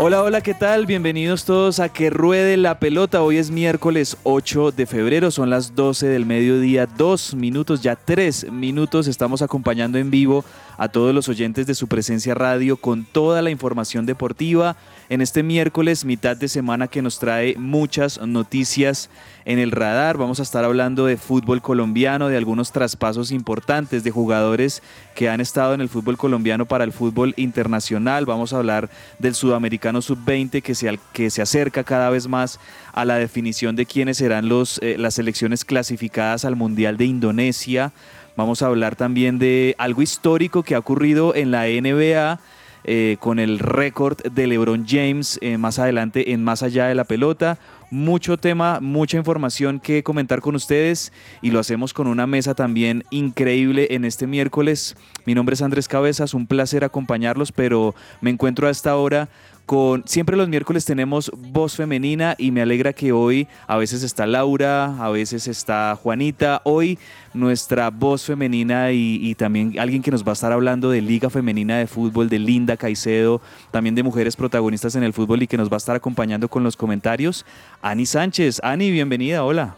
[0.00, 0.86] Hola, hola, ¿qué tal?
[0.86, 3.20] Bienvenidos todos a Que Ruede la Pelota.
[3.20, 8.48] Hoy es miércoles 8 de febrero, son las 12 del mediodía, dos minutos, ya tres
[8.48, 9.08] minutos.
[9.08, 10.44] Estamos acompañando en vivo
[10.78, 14.76] a todos los oyentes de su presencia radio con toda la información deportiva
[15.10, 19.10] en este miércoles, mitad de semana que nos trae muchas noticias
[19.44, 20.18] en el radar.
[20.18, 24.82] Vamos a estar hablando de fútbol colombiano, de algunos traspasos importantes de jugadores
[25.14, 28.26] que han estado en el fútbol colombiano para el fútbol internacional.
[28.26, 32.60] Vamos a hablar del sudamericano sub-20 que se, que se acerca cada vez más
[32.92, 37.92] a la definición de quiénes serán los, eh, las selecciones clasificadas al Mundial de Indonesia.
[38.38, 42.38] Vamos a hablar también de algo histórico que ha ocurrido en la NBA
[42.84, 47.02] eh, con el récord de LeBron James eh, más adelante en Más Allá de la
[47.02, 47.58] Pelota.
[47.90, 53.02] Mucho tema, mucha información que comentar con ustedes y lo hacemos con una mesa también
[53.10, 54.94] increíble en este miércoles.
[55.24, 59.28] Mi nombre es Andrés Cabezas, un placer acompañarlos, pero me encuentro a esta hora
[59.68, 64.26] con siempre los miércoles tenemos voz femenina y me alegra que hoy a veces está
[64.26, 66.98] Laura, a veces está Juanita, hoy
[67.34, 71.28] nuestra voz femenina y, y también alguien que nos va a estar hablando de Liga
[71.28, 75.58] Femenina de Fútbol, de Linda Caicedo, también de mujeres protagonistas en el fútbol y que
[75.58, 77.44] nos va a estar acompañando con los comentarios,
[77.82, 78.60] Ani Sánchez.
[78.62, 79.76] Ani, bienvenida, hola.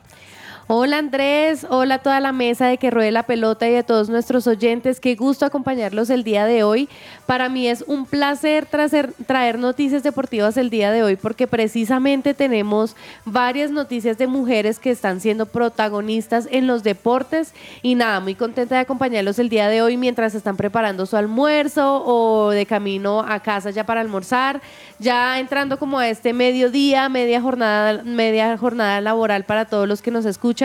[0.72, 4.08] Hola Andrés, hola a toda la mesa de que ruede la pelota y a todos
[4.08, 5.00] nuestros oyentes.
[5.00, 6.88] Qué gusto acompañarlos el día de hoy.
[7.26, 12.94] Para mí es un placer traer, noticias deportivas el día de hoy porque precisamente tenemos
[13.24, 18.76] varias noticias de mujeres que están siendo protagonistas en los deportes y nada, muy contenta
[18.76, 23.40] de acompañarlos el día de hoy mientras están preparando su almuerzo o de camino a
[23.40, 24.60] casa ya para almorzar,
[25.00, 30.12] ya entrando como a este mediodía, media jornada, media jornada laboral para todos los que
[30.12, 30.59] nos escuchan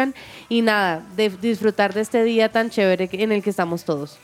[0.50, 4.18] y nada, de disfrutar de este día tan chévere en el que estamos todos.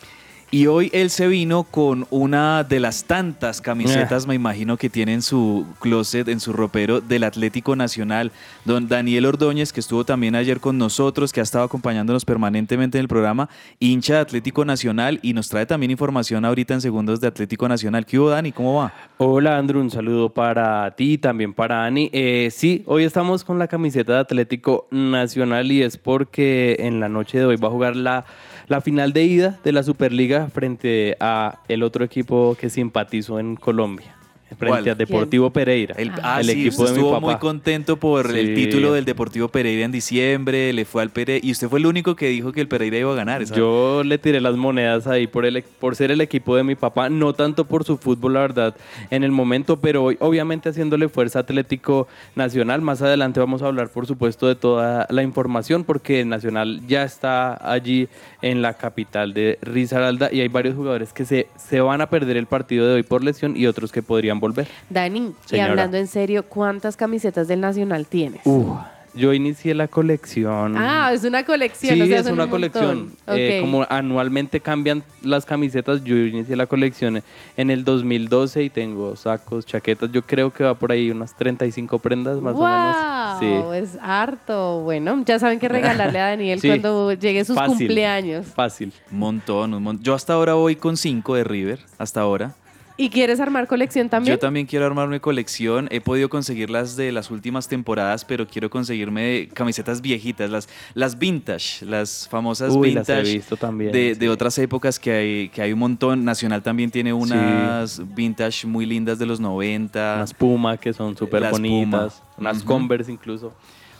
[0.54, 5.14] Y hoy él se vino con una de las tantas camisetas, me imagino, que tiene
[5.14, 8.34] en su closet, en su ropero del Atlético Nacional.
[8.66, 13.04] Don Daniel Ordóñez, que estuvo también ayer con nosotros, que ha estado acompañándonos permanentemente en
[13.04, 13.48] el programa,
[13.80, 18.06] hincha de Atlético Nacional y nos trae también información ahorita en segundos de Atlético Nacional.
[18.06, 18.52] ¿Qué hubo, Dani?
[18.52, 18.94] ¿Cómo va?
[19.20, 22.10] Hola Andrew, un saludo para ti y también para Ani.
[22.12, 27.08] Eh, sí, hoy estamos con la camiseta de Atlético Nacional y es porque en la
[27.08, 28.26] noche de hoy va a jugar la,
[28.72, 33.58] la final de ida de la Superliga frente a el otro equipo que simpatizo en
[33.58, 34.16] Colombia,
[34.58, 34.90] frente ¿Cuál?
[34.90, 36.36] a Deportivo Pereira, El, Ah.
[36.36, 37.26] ah, el sí, equipo usted de mi estuvo papá.
[37.26, 38.56] muy contento por el Sí.
[38.56, 42.16] título del Deportivo Pereira en diciembre, le fue al Pereira y usted fue el único
[42.16, 43.42] que dijo que el Pereira iba a ganar.
[43.42, 46.76] esa- Yo le tiré las monedas ahí por, el, por ser el equipo de mi
[46.76, 48.76] papá, no tanto por su fútbol, la verdad,
[49.10, 52.82] en el momento, pero hoy, obviamente haciéndole fuerza Atlético Nacional.
[52.82, 57.54] Más adelante vamos a hablar, por supuesto, de toda la información, porque Nacional ya está
[57.72, 58.08] allí
[58.42, 62.36] en la capital de Risaralda y hay varios jugadores que se, se van a perder
[62.38, 64.68] el partido de hoy por lesión y otros que podrían volver.
[64.90, 68.42] Dani, y hablando en serio, ¿cuántas camisetas del Nacional tienes?
[68.46, 68.76] Uh,
[69.14, 70.76] yo inicié la colección.
[70.78, 71.96] Ah, es una colección.
[71.96, 73.12] Sí, o sea, es una un colección.
[73.28, 77.22] Eh, como anualmente cambian las camisetas, yo inicié la colección
[77.58, 80.12] en el 2012 y tengo sacos, chaquetas.
[80.12, 83.74] Yo creo que va por ahí unas 35 prendas más wow, o menos.
[83.74, 83.78] Sí.
[83.78, 84.82] es harto.
[84.82, 86.70] Bueno, ya saben qué regalarle a Daniel Sí.
[86.70, 87.78] cuando llegue sus Fácil.
[87.80, 88.46] cumpleaños.
[88.48, 88.94] Fácil.
[89.12, 90.04] Un montón, un montón.
[90.04, 92.54] Yo hasta ahora voy con cinco de River, hasta ahora.
[93.02, 94.36] ¿Y quieres armar colección también?
[94.36, 95.88] Yo también quiero armarme colección.
[95.90, 101.18] He podido conseguir las de las últimas temporadas, pero quiero conseguirme camisetas viejitas, las, las
[101.18, 104.20] vintage, las famosas Uy, las he vintage visto también, de, sí.
[104.20, 106.24] de otras épocas que hay, que hay un montón.
[106.24, 110.14] Nacional también tiene unas vintage muy lindas de los 90.
[110.18, 112.22] Unas Puma que son súper Las bonitas.
[112.36, 112.52] Puma.
[112.52, 112.64] Unas.
[112.64, 113.52] Converse incluso.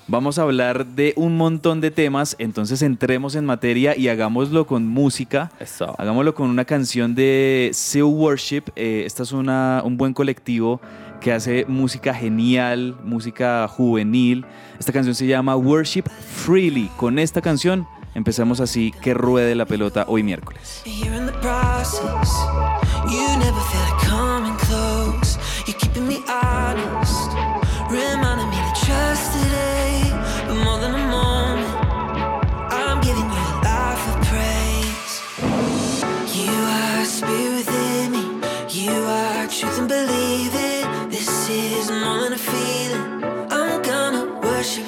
[0.08, 4.88] Vamos a hablar de un montón de temas, entonces entremos en materia y hagámoslo con
[4.88, 5.52] música.
[5.60, 5.96] Eso.
[5.98, 8.64] Hagámoslo con una canción de Seal Worship.
[8.76, 10.82] Eh, esta es una, un buen colectivo
[11.22, 14.46] que hace música genial, música juvenil.
[14.80, 16.90] Esta canción se llama Worship Freely.
[16.98, 20.82] Con esta canción empezamos así que ruede la pelota hoy miércoles.
[38.82, 41.12] You are truth and believe it.
[41.12, 43.24] This is more than a feeling.
[43.52, 44.88] I'm gonna worship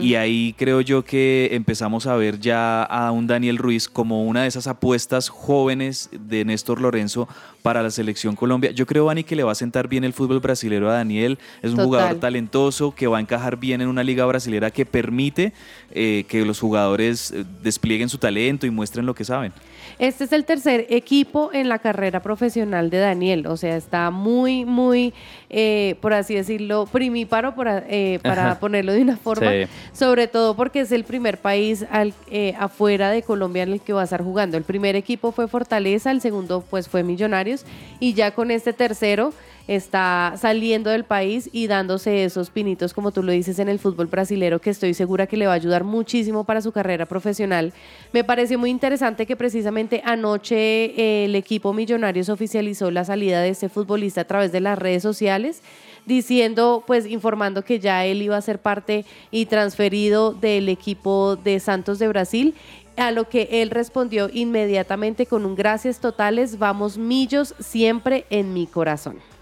[0.00, 4.42] y ahí creo yo que empezamos a ver ya a un Daniel Ruiz como una
[4.42, 7.26] de esas apuestas jóvenes de Néstor Lorenzo
[7.62, 8.70] para la selección Colombia.
[8.72, 11.38] Yo creo, Dani, que le va a sentar bien el fútbol brasileño a Daniel.
[11.62, 15.54] Es un jugador talentoso que va a encajar bien en una liga brasilera que permite
[15.90, 19.52] eh, que los jugadores eh, desplieguen su talento y muestren lo que saben.
[19.98, 24.64] Este es el tercer equipo en la carrera profesional de Daniel, o sea, está muy,
[24.64, 25.14] muy,
[25.50, 27.54] eh, por así decirlo, primíparo
[27.88, 29.50] eh, para ponerlo de una forma,
[29.92, 33.92] sobre todo porque es el primer país al, eh, afuera de Colombia en el que
[33.92, 34.56] va a estar jugando.
[34.56, 37.64] El primer equipo fue Fortaleza, el segundo pues fue Millonarios.
[38.00, 39.32] Y ya con este tercero
[39.66, 44.06] está saliendo del país y dándose esos pinitos, como tú lo dices, en el fútbol
[44.06, 47.72] brasilero, que estoy segura que le va a ayudar muchísimo para su carrera profesional.
[48.12, 53.50] Me parece muy interesante que precisamente anoche eh, el equipo Millonarios oficializó la salida de
[53.50, 55.62] este futbolista a través de las redes sociales
[56.06, 61.60] diciendo, pues informando que ya él iba a ser parte y transferido del equipo de
[61.60, 62.54] Santos de Brasil
[62.96, 68.66] a lo que él respondió inmediatamente con un gracias totales, vamos millos siempre en mi
[68.66, 69.33] corazón.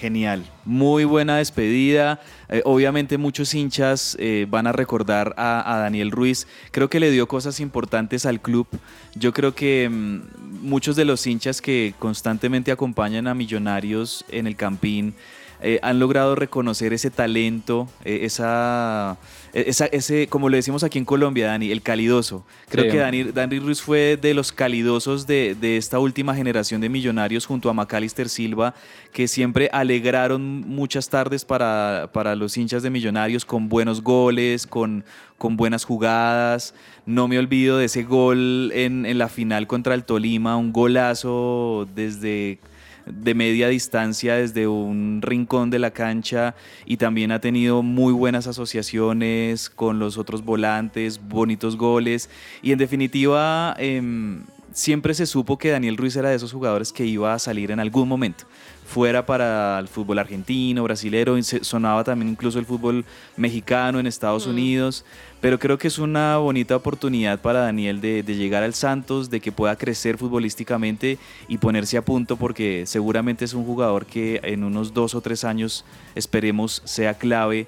[0.00, 2.20] Genial, muy buena despedida.
[2.50, 6.46] Eh, obviamente muchos hinchas eh, van a recordar a, Daniel Ruiz.
[6.70, 8.66] Creo que le dio cosas importantes al club.
[9.14, 10.20] Yo creo que mm,
[10.60, 15.14] muchos de los hinchas que constantemente acompañan a Millonarios en el Campín
[15.62, 19.16] eh, han logrado reconocer ese talento, esa
[19.56, 22.44] e-, ese, como lo decimos aquí en Colombia, Dani, el calidoso.
[22.68, 27.46] Creo que Dani, Dani, Ruiz fue de los calidosos de, esta última generación de millonarios
[27.46, 28.74] junto a Macalister Silva,
[29.12, 35.04] que siempre alegraron muchas tardes para, para los hinchas de millonarios con buenos goles, con,
[35.38, 36.74] con buenas jugadas.
[37.06, 41.88] No me olvido de ese gol en, en la final contra el Tolima, un golazo
[41.94, 42.58] desde
[43.06, 48.46] de media distancia desde un rincón de la cancha y también ha tenido muy buenas
[48.46, 52.28] asociaciones con los otros volantes, bonitos goles.
[52.62, 53.74] Y en definitiva...
[53.78, 54.44] Em,
[54.76, 57.80] siempre se supo que Daniel Ruiz era de esos jugadores que iba a salir en
[57.80, 58.44] algún momento.
[58.84, 63.06] Fuera para el fútbol argentino, brasilero, sonaba también incluso el fútbol
[63.38, 65.06] mexicano en Estados Unidos.
[65.40, 69.40] Pero creo que es una bonita oportunidad para Daniel de, de llegar al Santos, de
[69.40, 71.18] que pueda crecer futbolísticamente
[71.48, 75.44] y ponerse a punto, porque seguramente es un jugador que en unos dos o tres
[75.44, 77.66] años esperemos sea clave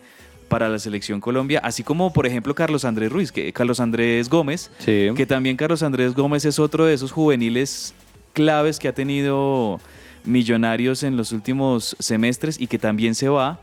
[0.48, 4.70] para la selección Colombia, así como por ejemplo Carlos Andrés Ruiz, que Carlos Andrés Gómez,
[4.78, 5.08] Sí.
[5.14, 7.94] que también Carlos Andrés Gómez es otro de esos juveniles
[8.32, 9.80] claves que ha tenido
[10.24, 13.60] Millonarios en los últimos semestres y que también se va.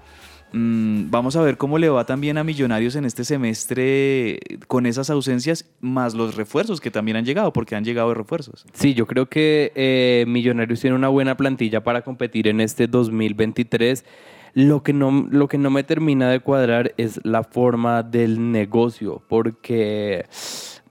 [0.54, 5.10] Mm, vamos a ver cómo le va también a Millonarios en este semestre con esas
[5.10, 8.66] ausencias, más los refuerzos que también han llegado, porque han llegado de refuerzos.
[8.74, 14.06] Sí, yo creo que eh, Millonarios tiene una buena plantilla para competir en este 2023.
[14.56, 19.22] Lo que, no, lo que no me termina de cuadrar es la forma del negocio,
[19.28, 20.28] porque,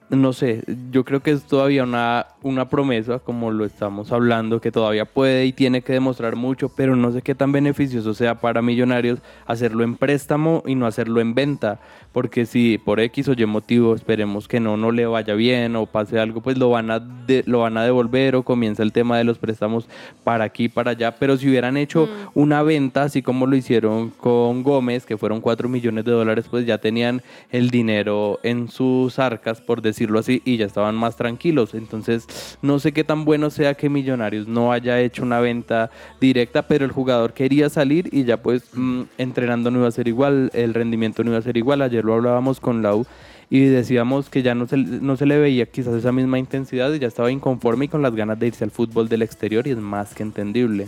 [0.09, 4.71] no sé, yo creo que es todavía una, una promesa, como lo estamos hablando, que
[4.71, 8.61] todavía puede y tiene que demostrar mucho, pero no sé qué tan beneficioso sea para
[8.61, 11.79] Millonarios hacerlo en préstamo y no hacerlo en venta,
[12.13, 15.87] porque si por X o Y motivo esperemos que no, no le vaya bien o
[15.87, 19.17] pase algo, pues lo van a, de- lo van a devolver o comienza el tema
[19.17, 19.87] de los préstamos
[20.23, 24.61] para aquí, para allá, pero si hubieran hecho una venta, así como lo hicieron con
[24.61, 29.61] Gómez, que fueron 4 millones de dólares, pues ya tenían el dinero en sus arcas,
[29.61, 31.73] por decirlo así, y ya estaban más tranquilos.
[31.73, 36.67] Entonces, no sé qué tan bueno sea que Millonarios no haya hecho una venta directa,
[36.67, 40.49] pero el jugador quería salir y ya pues mm, entrenando no iba a ser igual,
[40.53, 41.81] el rendimiento no iba a ser igual.
[41.81, 43.05] Ayer lo hablábamos con Lau
[43.49, 46.99] y decíamos que ya no se, no se le veía quizás esa misma intensidad y
[46.99, 49.77] ya estaba inconforme y con las ganas de irse al fútbol del exterior y es
[49.77, 50.87] más que entendible.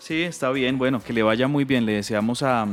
[0.00, 0.76] Sí, está bien.
[0.76, 1.86] Bueno, que le vaya muy bien.
[1.86, 2.66] Le deseamos a,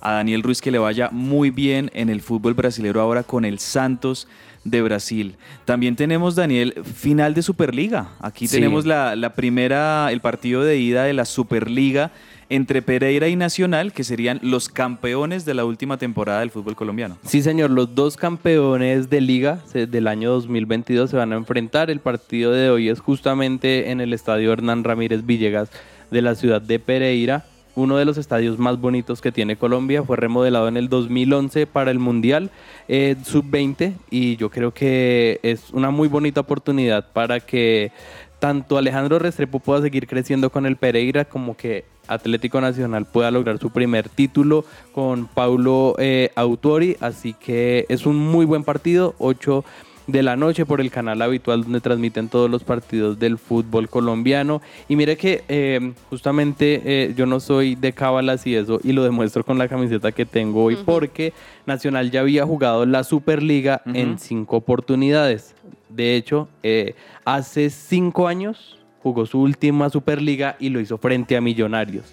[0.00, 3.58] a Daniel Ruiz que le vaya muy bien en el fútbol brasilero ahora con el
[3.58, 4.28] Santos
[4.70, 5.36] de Brasil.
[5.64, 8.10] También tenemos, Daniel, final de Superliga.
[8.20, 8.56] Aquí Sí.
[8.56, 12.10] tenemos la, la primera, el partido de ida de la Superliga
[12.50, 17.18] entre Pereira y Nacional, que serían los campeones de la última temporada del fútbol colombiano.
[17.26, 21.90] Sí, señor, los dos campeones de liga del año 2022 se van a enfrentar.
[21.90, 25.68] El partido de hoy es justamente en el estadio Hernán Ramírez Villegas
[26.10, 27.44] de la ciudad de Pereira.
[27.78, 31.92] Uno de los estadios más bonitos que tiene Colombia fue remodelado en el 2011 para
[31.92, 32.50] el Mundial
[32.88, 37.92] eh, Sub-20 y yo creo que es una muy bonita oportunidad para que
[38.40, 43.58] tanto Alejandro Restrepo pueda seguir creciendo con el Pereira como que Atlético Nacional pueda lograr
[43.58, 46.96] su primer título con Paulo eh, Autori.
[47.00, 49.64] Así que es un muy buen partido, 8
[50.08, 54.60] de la noche por el canal habitual donde transmiten todos los partidos del fútbol colombiano.
[54.88, 59.04] Y mire que eh, justamente eh, yo no soy de cábalas y eso, y lo
[59.04, 61.34] demuestro con la camiseta que tengo hoy, porque
[61.66, 65.54] Nacional ya había jugado la Superliga en cinco oportunidades.
[65.90, 66.94] De hecho, eh,
[67.26, 72.06] hace cinco años jugó su última Superliga y lo hizo frente a Millonarios.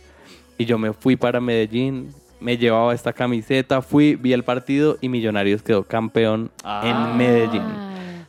[0.58, 5.10] Y yo me fui para Medellín, me llevaba esta camiseta, fui, vi el partido y
[5.10, 6.82] Millonarios quedó campeón Ah.
[6.84, 7.64] en Medellín.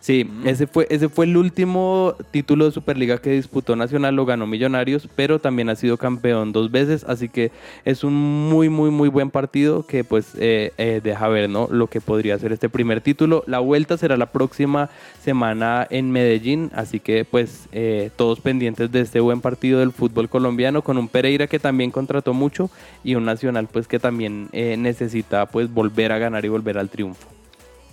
[0.06, 4.46] Sí, ese fue, ese fue el último título de Superliga que disputó Nacional, lo ganó
[4.46, 7.50] Millonarios, pero también ha sido campeón dos veces, así que
[7.84, 11.66] es un muy, muy, muy buen partido que pues eh, eh, deja ver ¿no?
[11.72, 13.42] lo que podría ser este primer título.
[13.48, 14.90] La vuelta será la próxima
[15.24, 20.28] semana en Medellín, así que pues eh, todos pendientes de este buen partido del fútbol
[20.28, 22.70] colombiano con un Pereira que también contrató mucho
[23.02, 26.90] y un Nacional pues que también eh, necesita pues volver a ganar y volver al
[26.90, 27.35] triunfo.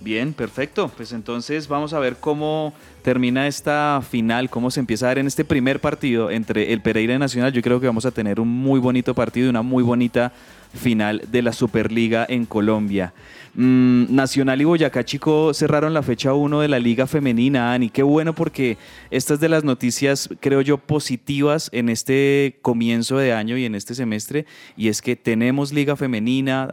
[0.04, 0.88] Bien, perfecto.
[0.94, 5.26] Pues entonces vamos a ver cómo termina esta final, cómo se empieza a dar en
[5.26, 7.54] este primer partido entre el Pereira y Nacional.
[7.54, 10.30] Yo creo que vamos a tener un muy bonito partido y una muy bonita
[10.74, 13.14] final de la Superliga en Colombia.
[13.56, 17.88] Mm, Nacional y Boyacá Chico cerraron la fecha 1 de la Liga Femenina, Ani.
[17.88, 18.78] Qué bueno porque
[19.10, 23.74] esta es de las noticias, creo yo, positivas en este comienzo de año y en
[23.74, 24.46] este semestre.
[24.76, 26.68] Y es que tenemos Liga Femenina,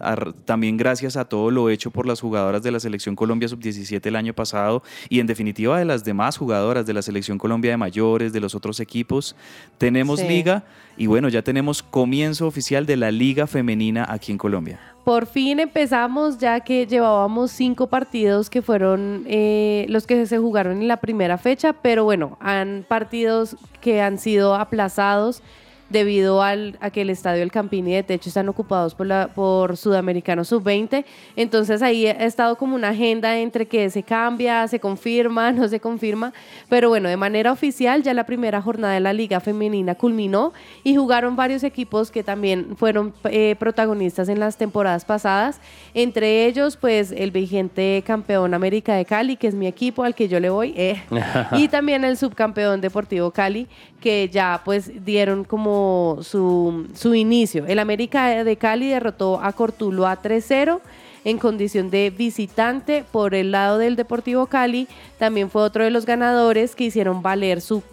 [0.45, 4.15] también gracias a todo lo hecho por las jugadoras de la Selección Colombia Sub-17 el
[4.15, 8.33] año pasado y en definitiva de las demás jugadoras de la Selección Colombia de mayores,
[8.33, 9.35] de los otros equipos.
[9.77, 10.27] Tenemos Sí.
[10.27, 10.63] Liga
[10.97, 14.79] y bueno, ya tenemos comienzo oficial de la Liga Femenina aquí en Colombia.
[15.03, 20.81] Por fin empezamos, ya que llevábamos cinco partidos que fueron eh, los que se jugaron
[20.81, 25.41] en la primera fecha, pero bueno, han partidos que han sido aplazados
[25.91, 29.77] debido al, a que el estadio El Campini de Techo están ocupados por, la, por
[29.77, 31.05] Sudamericano Sub-20.
[31.35, 35.79] Entonces ahí ha estado como una agenda entre que se cambia, se confirma, no se
[35.79, 36.33] confirma.
[36.69, 40.95] Pero bueno, de manera oficial ya la primera jornada de la Liga Femenina culminó y
[40.95, 45.59] jugaron varios equipos que también fueron eh, protagonistas en las temporadas pasadas.
[45.93, 50.27] Entre ellos, pues el vigente campeón América de Cali, que es mi equipo al que
[50.27, 51.01] yo le voy, eh,
[51.53, 53.67] y también el subcampeón Deportivo Cali,
[54.01, 57.65] que ya pues dieron como su, su inicio.
[57.67, 60.79] El América de Cali derrotó a Cortuluá 3-0
[61.23, 64.87] en condición de visitante por el lado del Deportivo Cali.
[65.19, 67.83] También fue otro de los ganadores que hicieron valer su,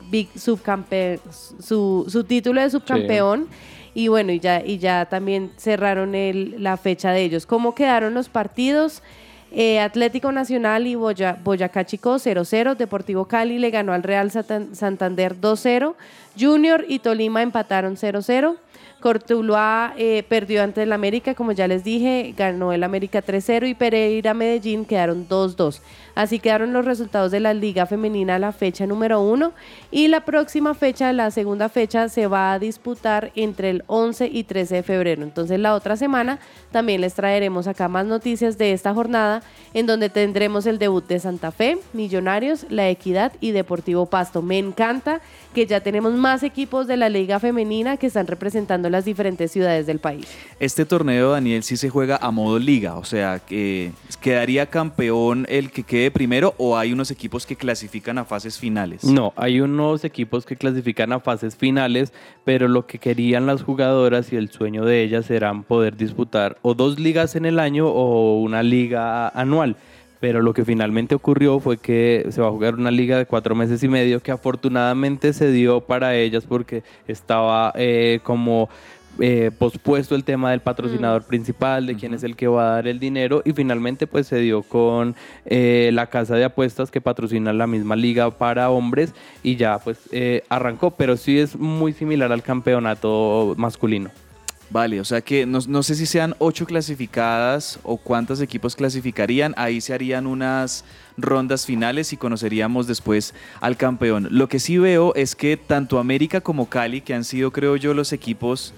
[1.61, 3.49] su, su título de subcampeón.
[3.95, 7.47] Y bueno, y ya, y ya también cerraron el- la fecha de ellos.
[7.47, 9.03] ¿Cómo quedaron los partidos?
[9.51, 12.75] Eh, Atlético Nacional y Boya- Boyacá Chico 0-0.
[12.77, 15.95] Deportivo Cali le ganó al Real Santander 2-0.
[16.39, 18.57] Junior y Tolima empataron 0-0.
[19.01, 23.75] Cortuluá eh, perdió ante el América, como ya les dije, ganó el América 3-0 y
[23.75, 25.81] Pereira Medellín quedaron 2-2.
[26.17, 29.53] Así quedaron los resultados de la Liga Femenina a la fecha número 1
[29.93, 34.43] y la próxima fecha, la segunda fecha, se va a disputar entre el 11 y
[34.43, 35.23] 13 de febrero.
[35.23, 36.41] Entonces la otra semana
[36.73, 39.43] también les traeremos acá más noticias de esta jornada
[39.75, 44.43] en donde tendremos el debut de Santa Fe, Millonarios, La Equidad y Deportivo Pasto.
[44.43, 45.21] Me encanta
[45.55, 49.87] que ya tenemos más equipos de la Liga Femenina que están representando las diferentes ciudades
[49.87, 50.27] del país.
[50.61, 55.71] Este torneo, Daniel, sí se juega a modo liga, o sea, que quedaría campeón el
[55.71, 59.05] que quede primero o hay unos equipos que clasifican a fases finales.
[59.05, 62.13] No, hay unos equipos que clasifican a fases finales,
[62.45, 66.75] pero lo que querían las jugadoras y el sueño de ellas eran poder disputar o
[66.75, 69.77] dos ligas en el año o una liga anual.
[70.21, 73.55] Pero lo que finalmente ocurrió fue que se va a jugar una liga de cuatro
[73.55, 78.69] meses y medio que afortunadamente se dio para ellas porque estaba eh, como
[79.21, 82.87] eh, pospuesto el tema del patrocinador principal, de quién es el que va a dar
[82.87, 87.53] el dinero y finalmente pues se dio con eh, la casa de apuestas que patrocina
[87.53, 92.31] la misma liga para hombres y ya pues eh, arrancó, pero sí es muy similar
[92.31, 94.11] al campeonato masculino.
[94.71, 99.55] Vale, o sea que no, no sé si sean ocho clasificadas o cuántos equipos clasificarían.
[99.57, 100.85] Ahí se harían unas
[101.17, 104.29] rondas finales y conoceríamos después al campeón.
[104.31, 107.95] Lo que sí veo es que tanto América como Cali, que han sido creo yo
[107.95, 108.75] los equipos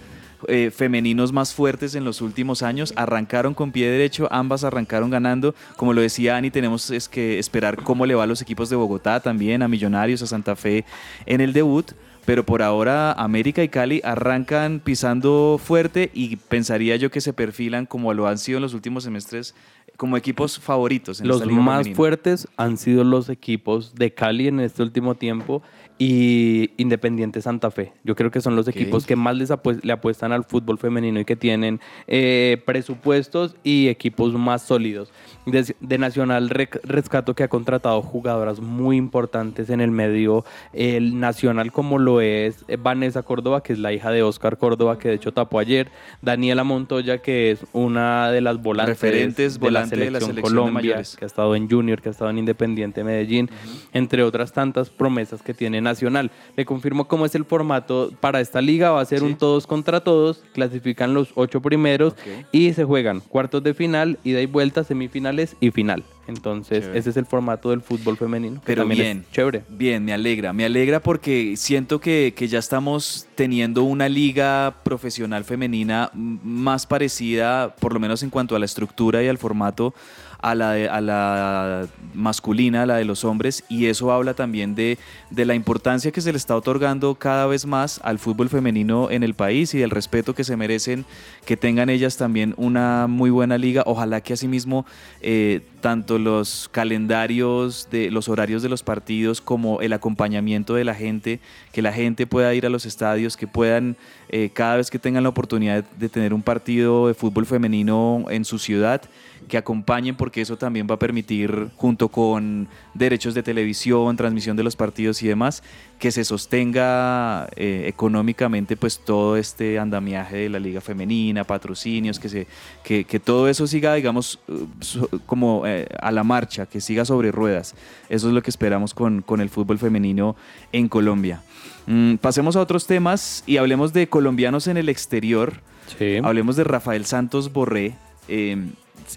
[0.49, 5.55] eh, femeninos más fuertes en los últimos años, arrancaron con pie derecho, ambas arrancaron ganando.
[5.77, 8.77] Como lo decía Ani, tenemos es que esperar cómo le va a los equipos de
[8.77, 10.85] Bogotá también, a Millonarios, a Santa Fe
[11.27, 11.93] en el debut.
[12.25, 17.87] Pero por ahora América y Cali arrancan pisando fuerte y pensaría yo que se perfilan
[17.87, 19.55] como lo han sido en los últimos semestres
[20.01, 21.21] como equipos favoritos.
[21.21, 21.95] En Los más femenina.
[21.95, 25.63] fuertes han sido los equipos de Cali en este último tiempo
[25.99, 27.93] y Independiente Santa Fe.
[28.03, 29.51] Yo creo que son los equipos que más les
[29.83, 35.13] le apuestan al fútbol femenino y que tienen eh, presupuestos y equipos más sólidos.
[35.45, 41.19] De, de Nacional rec- rescato que ha contratado jugadoras muy importantes en el medio el
[41.21, 45.09] nacional como lo es eh, Vanessa Córdoba, que es la hija de Oscar Córdoba, que
[45.09, 45.89] de hecho tapó ayer,
[46.23, 49.59] Daniela Montoya, que es una de las volantes Referentes,
[49.91, 53.05] volante de la selección Colombia, que ha estado en Junior, que ha estado en Independiente
[53.05, 53.51] Medellín,
[53.93, 56.31] entre otras tantas promesas que tiene Nacional.
[56.57, 59.25] Le confirmo cómo es el formato para esta liga, va a ser Sí.
[59.25, 62.15] un todos contra todos, clasifican los ocho primeros
[62.53, 66.05] y se juegan cuartos de final, ida y vuelta, semifinales y final.
[66.31, 66.99] Entonces, Chévere.
[66.99, 68.61] ese es el formato del fútbol femenino.
[68.61, 69.25] que Pero también es bien.
[69.33, 69.63] chévere.
[69.69, 70.53] Bien, me alegra.
[70.53, 77.75] Me alegra porque siento que, que ya estamos teniendo una liga profesional femenina más parecida,
[77.77, 79.95] por lo menos en cuanto a la estructura y al formato,
[80.43, 83.65] a la, de- a la masculina, a la de los hombres.
[83.69, 84.99] Y eso habla también de,
[85.31, 89.23] de la importancia que se le está otorgando cada vez más al fútbol femenino en
[89.23, 91.05] el país y del respeto que se merecen
[91.45, 93.83] que tengan ellas también una muy buena liga.
[93.87, 94.87] Ojalá que asimismo
[95.21, 100.95] eh, tanto los calendarios de los horarios de los partidos como el acompañamiento de la
[100.95, 101.41] gente,
[101.73, 103.97] que la gente pueda ir a los estadios, que puedan
[104.29, 108.45] eh, cada vez que tengan la oportunidad de tener un partido de fútbol femenino en
[108.45, 109.03] su ciudad,
[109.51, 114.63] que acompañen porque eso también va a permitir, junto con derechos de televisión, transmisión de
[114.63, 115.63] los partidos y demás,
[115.99, 122.29] que se sostenga eh, económicamente pues todo este andamiaje de la liga femenina, patrocinios, que,
[122.29, 122.47] se,
[122.85, 127.33] que, que todo eso siga, digamos, eh, como eh, a la marcha, que siga sobre
[127.33, 127.75] ruedas.
[128.09, 130.37] Eso es lo que esperamos con, con el fútbol femenino
[130.73, 131.43] en Colombia.
[131.87, 135.55] Mm, pasemos a otros temas y hablemos de colombianos en el exterior.
[135.99, 136.19] Sí.
[136.23, 137.97] Hablemos de Rafael Santos Borré.
[138.29, 138.57] Eh,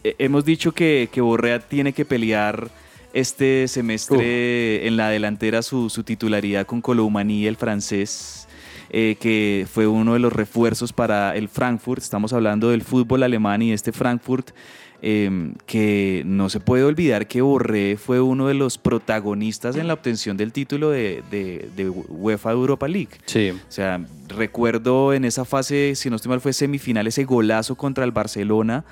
[0.03, 2.69] hemos dicho que, que Borré tiene que pelear
[3.13, 8.47] este semestre en la delantera su, su titularidad con Colomani, el francés.
[8.89, 12.01] eh, que fue uno de los refuerzos para el Frankfurt.
[12.01, 14.51] Estamos hablando del fútbol alemán y este Frankfurt
[15.05, 19.93] eh, que no se puede olvidar que Borré fue uno de los protagonistas en la
[19.95, 23.09] obtención del título de, de- de UEFA Europa League.
[23.25, 23.49] Sí.
[23.49, 28.05] O sea, recuerdo en esa fase, si no estoy mal, fue semifinal ese golazo contra
[28.05, 28.85] el Barcelona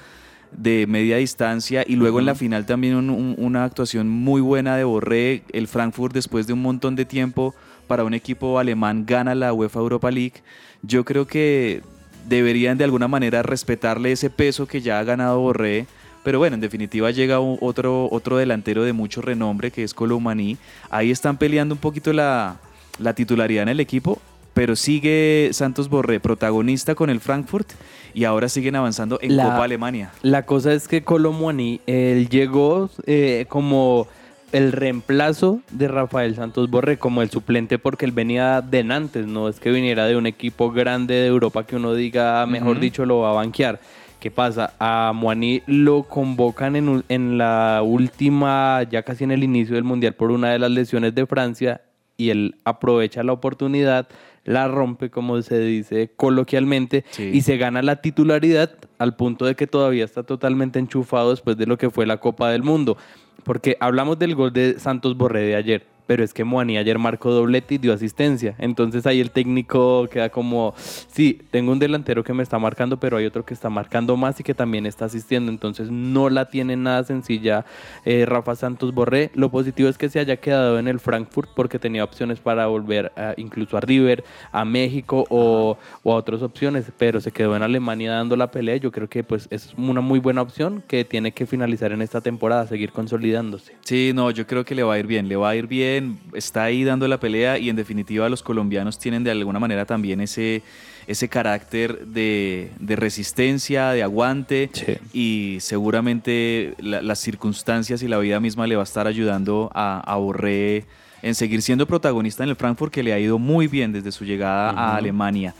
[0.51, 4.75] de media distancia y luego en la final también un- un- una actuación muy buena
[4.75, 5.43] de Borré.
[5.53, 7.55] El Frankfurt después de un montón de tiempo
[7.87, 10.41] para un equipo alemán gana la UEFA Europa League.
[10.81, 11.81] Yo creo que
[12.27, 15.87] deberían de alguna manera respetarle ese peso que ya ha ganado Borré.
[16.23, 20.57] Pero bueno, en definitiva llega otro, otro delantero de mucho renombre que es Colomani.
[20.91, 22.57] Ahí están peleando un poquito la,
[22.99, 24.21] la titularidad en el equipo,
[24.53, 27.69] pero sigue Santos Borré protagonista con el Frankfurt
[28.13, 30.11] y ahora siguen avanzando en La- Copa Alemania.
[30.21, 34.07] La cosa es que Colomwani, él llegó eh, como
[34.51, 39.47] el reemplazo de Rafael Santos Borré, como el suplente, porque él venía de Nantes, no
[39.47, 43.19] es que viniera de un equipo grande de Europa que uno diga, mejor dicho, lo
[43.19, 43.79] va a banquear.
[44.19, 44.73] ¿Qué pasa?
[44.77, 50.13] A Moani lo convocan en, en la última, ya casi en el inicio del Mundial,
[50.13, 51.81] por una de las lesiones de Francia
[52.17, 54.07] y él aprovecha la oportunidad,
[54.43, 57.29] la rompe, como se dice coloquialmente, Sí.
[57.33, 61.65] y se gana la titularidad al punto de que todavía está totalmente enchufado después de
[61.67, 62.97] lo que fue la Copa del Mundo.
[63.43, 67.31] Porque hablamos del gol de Santos Borré de ayer, pero es que Moani ayer marcó
[67.31, 68.53] doblete y dio asistencia.
[68.57, 73.15] Entonces ahí el técnico queda como, sí, tengo un delantero que me está marcando, pero
[73.15, 75.49] hay otro que está marcando más y que también está asistiendo.
[75.53, 77.63] Entonces no la tiene nada sencilla
[78.03, 79.31] eh, Rafa Santos Borré.
[79.35, 83.13] Lo positivo es que se haya quedado en el Frankfurt porque tenía opciones para volver
[83.15, 87.63] a- incluso a River, a México o, o a otras opciones, pero se quedó en
[87.63, 88.75] Alemania dando la pelea.
[88.75, 92.19] Yo creo que pues es una muy buena opción que tiene que finalizar en esta
[92.19, 93.77] temporada, seguir consolidándose.
[93.85, 96.00] Sí, no, yo creo que le va a ir bien, le va a ir bien,
[96.33, 100.21] está ahí dando la pelea y en definitiva los colombianos tienen de alguna manera también
[100.21, 100.61] ese,
[101.07, 104.93] ese carácter de, de resistencia, de aguante Sí.
[105.13, 109.99] y seguramente la- las circunstancias y la vida misma le va a estar ayudando a,
[109.99, 110.85] a Borré
[111.23, 114.25] en seguir siendo protagonista en el Frankfurt que le ha ido muy bien desde su
[114.25, 115.53] llegada a Alemania.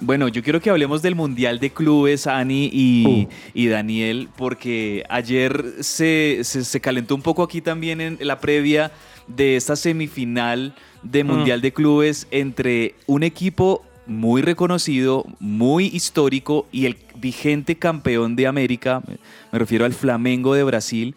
[0.00, 3.28] Bueno, yo quiero que hablemos del Mundial de Clubes, Ani y, Uh.
[3.54, 8.90] y Daniel, porque ayer se, se- se calentó un poco aquí también en la previa
[9.26, 16.84] de esta semifinal de Mundial de Clubes entre un equipo muy reconocido, muy histórico y
[16.86, 19.16] el vigente campeón de América, me-
[19.52, 21.14] me refiero al Flamengo de Brasil,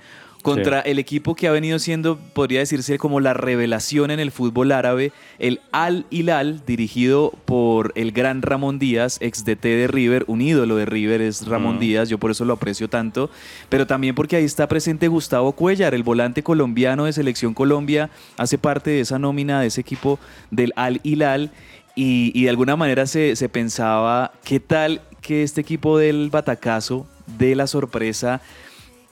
[0.48, 4.72] contra el equipo que ha venido siendo, podría decirse, como la revelación en el fútbol
[4.72, 10.42] árabe, el Al Hilal, dirigido por el gran Ramón Díaz, ex DT de River, un
[10.42, 11.82] ídolo de River es Ramón Ujú.
[11.82, 13.30] Díaz, yo por eso lo aprecio tanto,
[13.68, 18.58] pero también porque ahí está presente Gustavo Cuellar, el volante colombiano de Selección Colombia, hace
[18.58, 20.18] parte de esa nómina, de ese equipo
[20.50, 21.52] del Al Hilal,
[21.94, 27.06] y, y de alguna manera se, se pensaba, ¿qué tal que este equipo del Batacazo
[27.38, 28.40] dé la sorpresa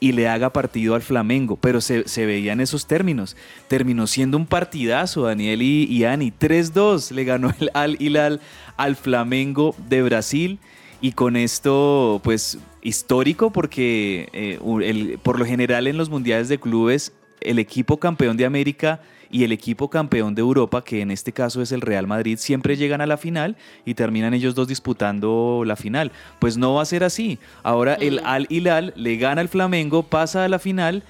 [0.08, 1.56] y le haga partido al Flamengo?
[1.56, 3.36] Pero se, se veía en esos términos.
[3.68, 6.32] Terminó siendo un partidazo, Daniel y, y Ani.
[6.32, 8.40] 3-2 le ganó el Al Hilal
[8.76, 10.58] al Flamengo de Brasil.
[11.00, 16.58] Y con esto, pues, histórico, porque eh, el- por lo general en los mundiales de
[16.58, 19.00] clubes, el equipo campeón de América
[19.36, 22.74] y el equipo campeón de Europa, que en este caso es el Real Madrid, siempre
[22.74, 26.10] llegan a la final y terminan ellos dos disputando la final.
[26.38, 27.38] Pues no va a ser así.
[27.62, 31.02] Ahora el Al Hilal le gana al Flamengo, pasa a la final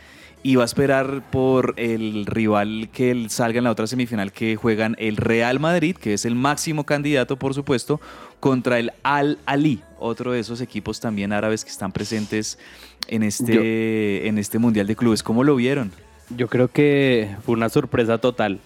[0.42, 4.96] y va a esperar por el rival que salga en la otra semifinal que juegan
[4.98, 8.00] el Real Madrid, que es el máximo candidato, por supuesto,
[8.40, 12.58] contra el Al Ali, otro de esos equipos también árabes que están presentes
[13.06, 15.22] en este, en este Mundial de Clubes.
[15.22, 15.92] ¿Cómo lo vieron?
[16.30, 18.58] Yo creo que fue una sorpresa total.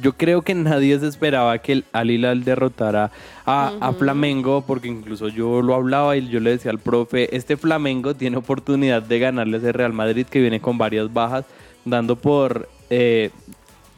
[0.00, 3.10] Yo creo que nadie se esperaba que el Al Hilal derrotara
[3.44, 7.56] a, a Flamengo, porque incluso yo lo hablaba y yo le decía al profe, este
[7.56, 11.46] Flamengo tiene oportunidad de ganarle a ese Real Madrid que viene con varias bajas,
[11.84, 13.30] dando por eh,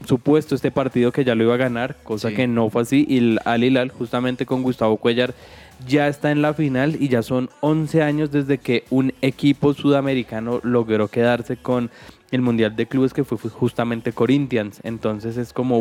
[0.06, 2.34] supuesto este partido que ya lo iba a ganar, cosa Sí.
[2.34, 5.34] que no fue así, y el Al Hilal justamente con Gustavo Cuellar
[5.86, 10.60] ya está en la final y ya son 11 años desde que un equipo sudamericano
[10.62, 11.90] logró quedarse con
[12.30, 14.80] el Mundial de Clubes que fue fue justamente Corinthians.
[14.84, 15.80] Entonces es como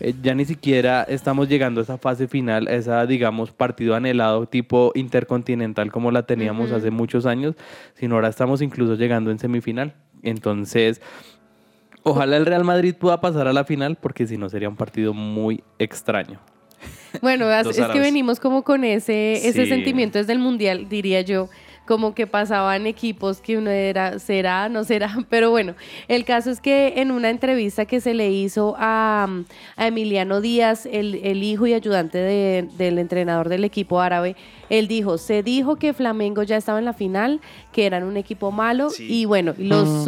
[0.00, 4.46] eh, ya ni siquiera estamos llegando a esa fase final, a esa digamos partido anhelado
[4.46, 7.54] tipo intercontinental como la teníamos hace muchos años,
[7.94, 9.94] sino ahora estamos incluso llegando en semifinal.
[10.22, 11.00] Entonces,
[12.02, 15.14] ojalá el Real Madrid pueda pasar a la final porque si no sería un partido
[15.14, 16.40] muy extraño.
[17.22, 19.68] Bueno, es, que venimos como con ese, ese Sí.
[19.68, 21.48] sentimiento desde el Mundial, diría yo.
[21.86, 25.74] Como que pasaban equipos que uno era, será, no será, pero bueno,
[26.08, 29.28] el caso es que en una entrevista que se le hizo a,
[29.76, 34.36] a Emiliano Díaz, el, el hijo y ayudante de- del entrenador del equipo árabe,
[34.68, 37.40] él dijo, se dijo que Flamengo ya estaba en la final,
[37.72, 39.06] que eran un equipo malo Sí.
[39.08, 40.04] y bueno, los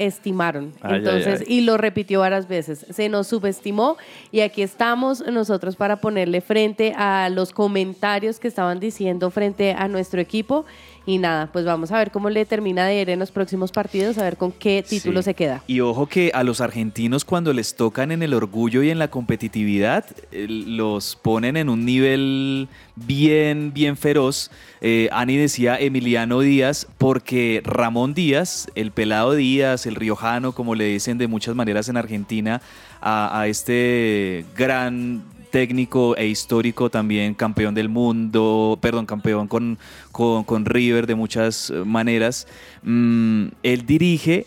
[0.00, 0.72] subestimaron.
[0.80, 1.54] Ay, Entonces, ay.
[1.58, 2.86] y lo repitió varias veces.
[2.90, 3.96] Se nos subestimó
[4.32, 9.88] y aquí estamos nosotros para ponerle frente a los comentarios que estaban diciendo frente a
[9.88, 10.64] nuestro equipo.
[11.06, 14.18] Y nada, pues vamos a ver cómo le termina de ir en los próximos partidos,
[14.18, 15.26] a ver con qué título Sí.
[15.26, 15.62] se queda.
[15.66, 19.08] Y ojo que a los argentinos cuando les tocan en el orgullo y en la
[19.08, 22.68] competitividad, eh, los ponen en un nivel
[23.06, 24.50] bien, bien feroz.
[24.80, 30.84] Eh, Ani decía Emiliano Díaz porque Ramón Díaz, el pelado Díaz, el riojano, como le
[30.84, 32.60] dicen de muchas maneras en Argentina,
[33.00, 39.78] a, este gran técnico e histórico también, campeón del mundo, perdón, campeón con,
[40.12, 42.46] con, con River de muchas maneras.
[42.82, 44.46] Mm, él dirige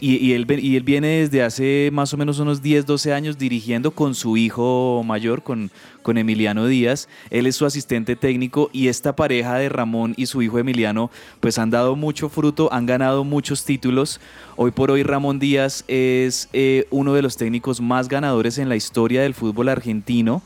[0.00, 3.38] Y, y él, y él viene desde hace más o menos unos 10, 12 años
[3.38, 5.70] dirigiendo con su hijo mayor, con,
[6.02, 7.08] con Emiliano Díaz.
[7.30, 11.58] Él es su asistente técnico y esta pareja de Ramón y su hijo Emiliano pues
[11.58, 14.20] han dado mucho fruto, han ganado muchos títulos.
[14.56, 18.76] Hoy por hoy Ramón Díaz es eh, uno de los técnicos más ganadores en la
[18.76, 20.42] historia del fútbol argentino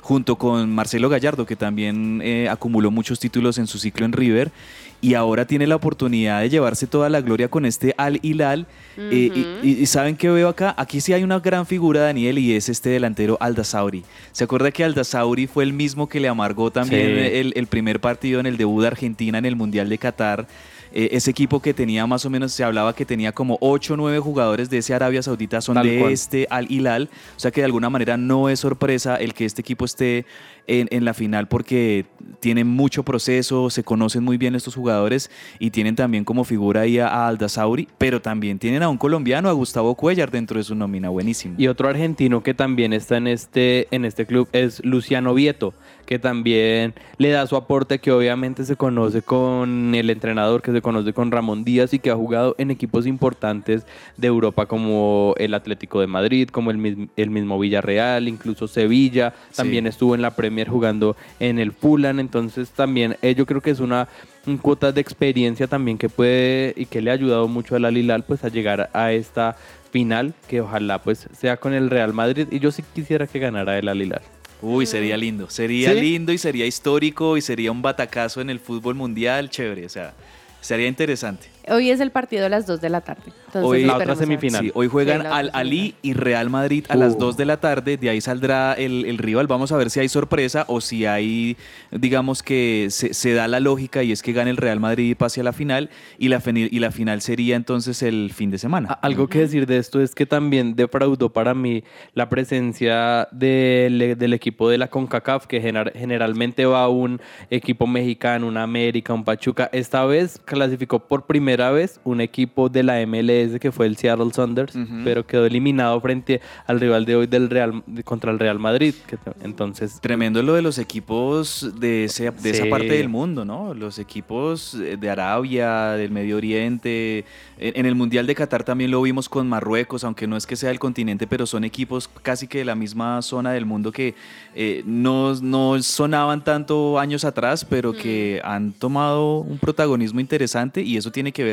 [0.00, 4.50] junto con Marcelo Gallardo, que también eh, acumuló muchos títulos en su ciclo en River,
[5.00, 8.66] y ahora tiene la oportunidad de llevarse toda la gloria con este Al Hilal.
[8.96, 9.30] Eh,
[9.62, 10.74] y- y, y ¿saben qué veo acá?
[10.76, 14.02] Aquí sí hay una gran figura, Daniel, y es este delantero Aldasauri.
[14.32, 17.36] ¿Se acuerda que Aldasauri fue el mismo que le amargó también Sí.
[17.36, 20.46] el, el primer partido en el debut de Argentina en el Mundial de Qatar?
[20.90, 23.96] Eh, ese equipo que tenía más o menos, se hablaba que tenía como 8 o
[23.98, 26.12] 9 jugadores de ese Arabia Saudita son Tal de cual.
[26.12, 27.10] este Al Hilal.
[27.36, 30.24] O sea que de alguna manera no es sorpresa el que este equipo esté
[30.66, 32.06] en, en la final porque
[32.40, 36.98] tienen mucho proceso, se conocen muy bien estos jugadores y tienen también como figura ahí
[36.98, 40.74] a, a Aldasauri, pero también tienen a un colombiano, a Gustavo Cuellar dentro de su
[40.74, 41.08] nómina.
[41.08, 41.54] Buenísimo.
[41.58, 45.74] Y otro argentino que también está en este, en este club es Luciano Vieto,
[46.08, 50.80] que también le da su aporte, que obviamente se conoce con el entrenador, que se
[50.80, 53.84] conoce con Ramón Díaz y que ha jugado en equipos importantes
[54.16, 59.84] de Europa como el Atlético de Madrid, como el, el mismo Villarreal, incluso Sevilla, también
[59.84, 59.88] Sí.
[59.90, 63.80] estuvo en la Premier jugando en el Fulham, entonces también eh, yo creo que es
[63.80, 64.08] una
[64.46, 68.22] un cuota de experiencia también que puede y que le ha ayudado mucho al Alilal
[68.22, 69.56] pues a llegar a esta
[69.92, 73.76] final que ojalá pues sea con el Real Madrid y yo sí quisiera que ganara
[73.78, 74.22] el Alilal.
[74.60, 75.48] Uy, sería lindo.
[75.50, 76.00] Sería ¿Sí?
[76.00, 79.50] lindo y sería histórico y sería un batacazo en el fútbol mundial.
[79.50, 80.14] Chévere, o sea,
[80.60, 81.57] sería interesante.
[81.70, 83.22] Hoy es el partido a las 2 de la tarde.
[83.46, 84.62] Entonces, Hoy- La otra semifinal.
[84.64, 87.96] Sí, hoy juegan Sí, Al Ali y Real Madrid a las 2 de la tarde.
[87.96, 89.46] De ahí saldrá el, el rival.
[89.46, 91.56] Vamos a ver si hay sorpresa o si hay,
[91.90, 95.14] digamos que se, se da la lógica y es que gane el Real Madrid y
[95.14, 95.90] pase a la final.
[96.18, 98.92] Y la, fini- y la final sería entonces el fin de semana.
[99.02, 101.82] Algo que decir de esto es que también defraudó para mí
[102.14, 108.46] la presencia del, del equipo de la CONCACAF, que gener- generalmente va un equipo mexicano,
[108.46, 109.70] un América, un Pachuca.
[109.72, 114.30] Esta vez clasificó por primera vez un equipo de la MLS que fue el Seattle
[114.32, 118.94] Saunders, pero quedó eliminado frente al rival de hoy del Real contra el Real Madrid.
[119.06, 123.72] que- entonces, Tremendo lo de los equipos de, ese- de esa parte del mundo, ¿no?
[123.74, 127.24] Los equipos eh, de Arabia, del Medio Oriente.
[127.58, 130.54] En, en el Mundial de Qatar también lo vimos con Marruecos, aunque no es que
[130.56, 134.14] sea el continente, pero son equipos casi que de la misma zona del mundo que
[134.54, 140.96] eh, no, no sonaban tanto años atrás, pero que han tomado un protagonismo interesante y
[140.98, 141.47] eso tiene que ver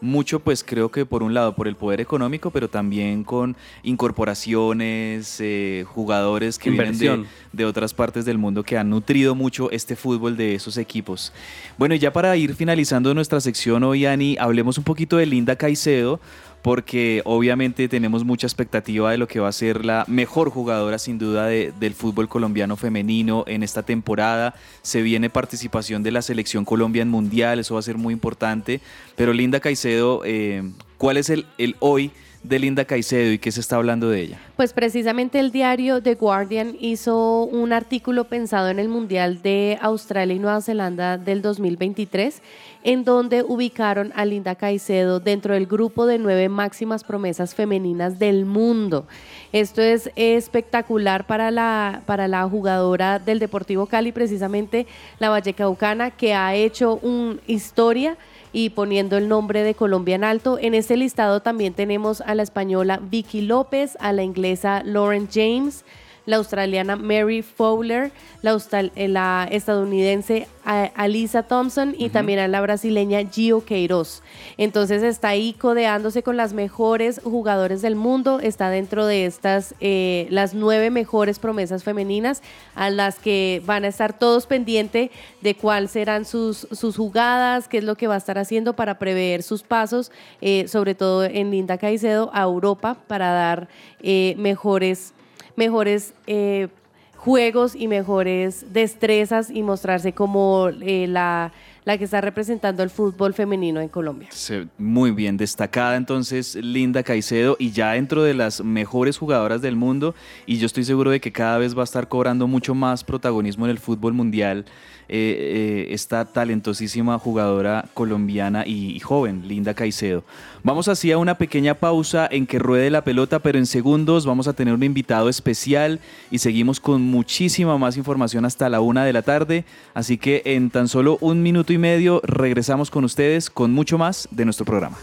[0.00, 5.38] mucho, pues creo que por un lado por el poder económico, pero también con incorporaciones,
[5.40, 9.96] eh, jugadores que vienen de, de otras partes del mundo que han nutrido mucho este
[9.96, 11.32] fútbol de esos equipos.
[11.78, 15.56] Bueno, y ya para ir finalizando nuestra sección hoy, Ani, hablemos un poquito de Linda
[15.56, 16.20] Caicedo,
[16.66, 21.16] porque obviamente tenemos mucha expectativa de lo que va a ser la mejor jugadora sin
[21.16, 24.52] duda de- del fútbol colombiano femenino en esta temporada.
[24.82, 28.80] Se viene participación de la selección Colombia en Mundial, eso va a ser muy importante.
[29.14, 30.64] Pero Linda Caicedo, eh,
[30.98, 32.10] ¿cuál es el, el hoy
[32.42, 34.40] de Linda Caicedo y qué se está hablando de ella?
[34.56, 40.34] Pues precisamente el diario The Guardian hizo un artículo pensado en el Mundial de Australia
[40.34, 42.42] y Nueva Zelanda del 2023,
[42.86, 48.44] en donde ubicaron a Linda Caicedo dentro del grupo de nueve máximas promesas femeninas del
[48.44, 49.08] mundo.
[49.50, 54.86] Esto es espectacular para la, para la jugadora del Deportivo Cali, precisamente
[55.18, 58.16] la Vallecaucana, que ha hecho una historia
[58.52, 60.56] y poniendo el nombre de Colombia en alto.
[60.60, 65.84] En este listado también tenemos a la española Vicky López, a la inglesa Lauren James,
[66.26, 68.12] la australiana Mary Fowler,
[68.42, 74.22] la, austral- eh, la estadounidense Alisa Thompson y también a la brasileña Gio Queiroz.
[74.58, 80.26] Entonces está ahí codeándose con las mejores jugadores del mundo, está dentro de estas, eh,
[80.30, 82.42] las nueve mejores promesas femeninas
[82.74, 85.10] a las que van a estar todos pendientes
[85.40, 88.98] de cuál serán sus, sus jugadas, qué es lo que va a estar haciendo para
[88.98, 90.10] prever sus pasos,
[90.40, 93.68] eh, sobre todo en Linda Caicedo, a Europa para dar
[94.00, 95.12] eh, mejores,
[95.56, 96.68] mejores eh,
[97.16, 101.52] juegos y mejores destrezas y mostrarse como eh, la,
[101.86, 104.28] la que está representando el fútbol femenino en Colombia.
[104.76, 110.16] Muy bien, destacada entonces Linda Caicedo y ya dentro de las mejores jugadoras del mundo
[110.46, 113.66] y yo estoy seguro de que cada vez va a estar cobrando mucho más protagonismo
[113.66, 114.64] en el fútbol mundial
[115.08, 120.24] eh, eh, esta talentosísima jugadora colombiana y, y joven, Linda Caicedo.
[120.64, 124.48] Vamos así a una pequeña pausa en que ruede la pelota, pero en segundos vamos
[124.48, 126.00] a tener un invitado especial
[126.32, 129.64] y seguimos con muchísima más información hasta la una de la tarde.
[129.94, 134.28] Así que en tan solo un minuto y medio regresamos con ustedes con mucho más
[134.30, 134.96] de nuestro programa.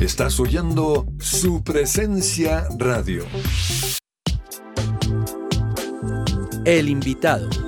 [0.00, 3.24] Estás oyendo su presencia radio.
[6.64, 7.63] El invitado.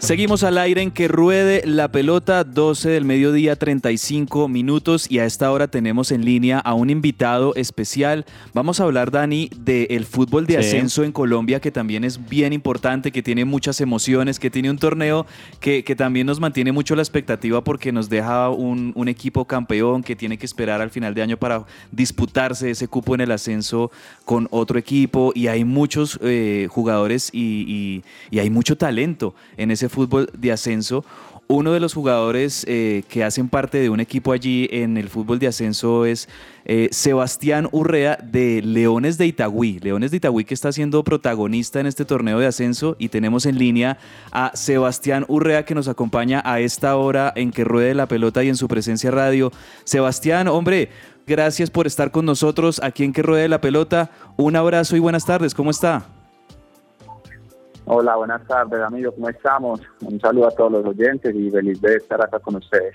[0.00, 5.26] Seguimos al aire en que ruede la pelota, 12 del mediodía, 35 minutos y a
[5.26, 8.24] esta hora tenemos en línea a un invitado especial.
[8.54, 10.58] Vamos a hablar, Dani, del fútbol de Sí.
[10.60, 14.78] ascenso en Colombia, que también es bien importante, que tiene muchas emociones, que tiene un
[14.78, 15.26] torneo
[15.60, 20.02] que, que también nos mantiene mucho la expectativa porque nos deja un, un equipo campeón
[20.02, 23.90] que tiene que esperar al final de año para disputarse ese cupo en el ascenso
[24.24, 29.70] con otro equipo y hay muchos eh, jugadores y, y- y hay mucho talento en
[29.70, 31.04] ese fútbol de ascenso.
[31.52, 35.40] Uno de los jugadores eh, que hacen parte de un equipo allí en el fútbol
[35.40, 36.28] de ascenso es
[36.64, 39.80] eh, Sebastián Urrea de Leones de Itagüí.
[39.80, 43.58] Leones de Itagüí que está siendo protagonista en este torneo de ascenso y tenemos en
[43.58, 43.98] línea
[44.30, 48.48] a Sebastián Urrea que nos acompaña a esta hora en que ruede la pelota y
[48.48, 49.50] en su presencia radio.
[49.82, 50.90] Sebastián, hombre,
[51.26, 54.12] gracias por estar con nosotros aquí en que ruede la pelota.
[54.36, 56.19] Un abrazo y buenas tardes, ¿cómo está?
[57.92, 59.80] Hola, buenas tardes, amigos, ¿cómo estamos?
[60.02, 62.94] Un saludo a todos los oyentes y feliz de estar acá con ustedes.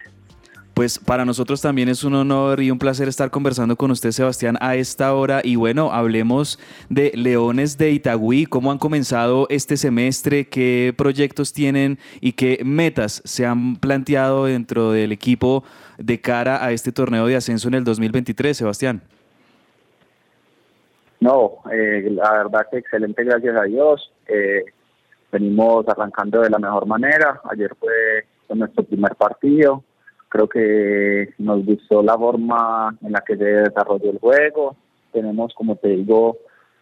[0.73, 4.55] Pues para nosotros también es un honor y un placer estar conversando con usted, Sebastián,
[4.61, 5.41] a esta hora.
[5.43, 11.99] Y bueno, hablemos de Leones de Itagüí, cómo han comenzado este semestre, qué proyectos tienen
[12.21, 15.65] y qué metas se han planteado dentro del equipo
[15.97, 19.01] de cara a este torneo de ascenso en el 2023, Sebastián.
[21.19, 24.09] No, eh, la verdad que excelente, gracias a Dios.
[24.27, 24.63] Eh,
[25.35, 27.41] venimos arrancando de la mejor manera.
[27.51, 29.83] Ayer fue nuestro primer partido.
[30.29, 34.75] Creo que nos gustó la forma en la que se desarrolló el juego.
[35.11, 36.37] Tenemos, como te digo,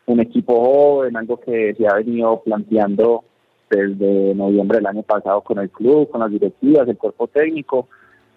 [0.05, 3.23] un equipo joven, algo que se ha venido planteando
[3.69, 7.87] desde noviembre del año pasado con el club, con las directivas, el cuerpo técnico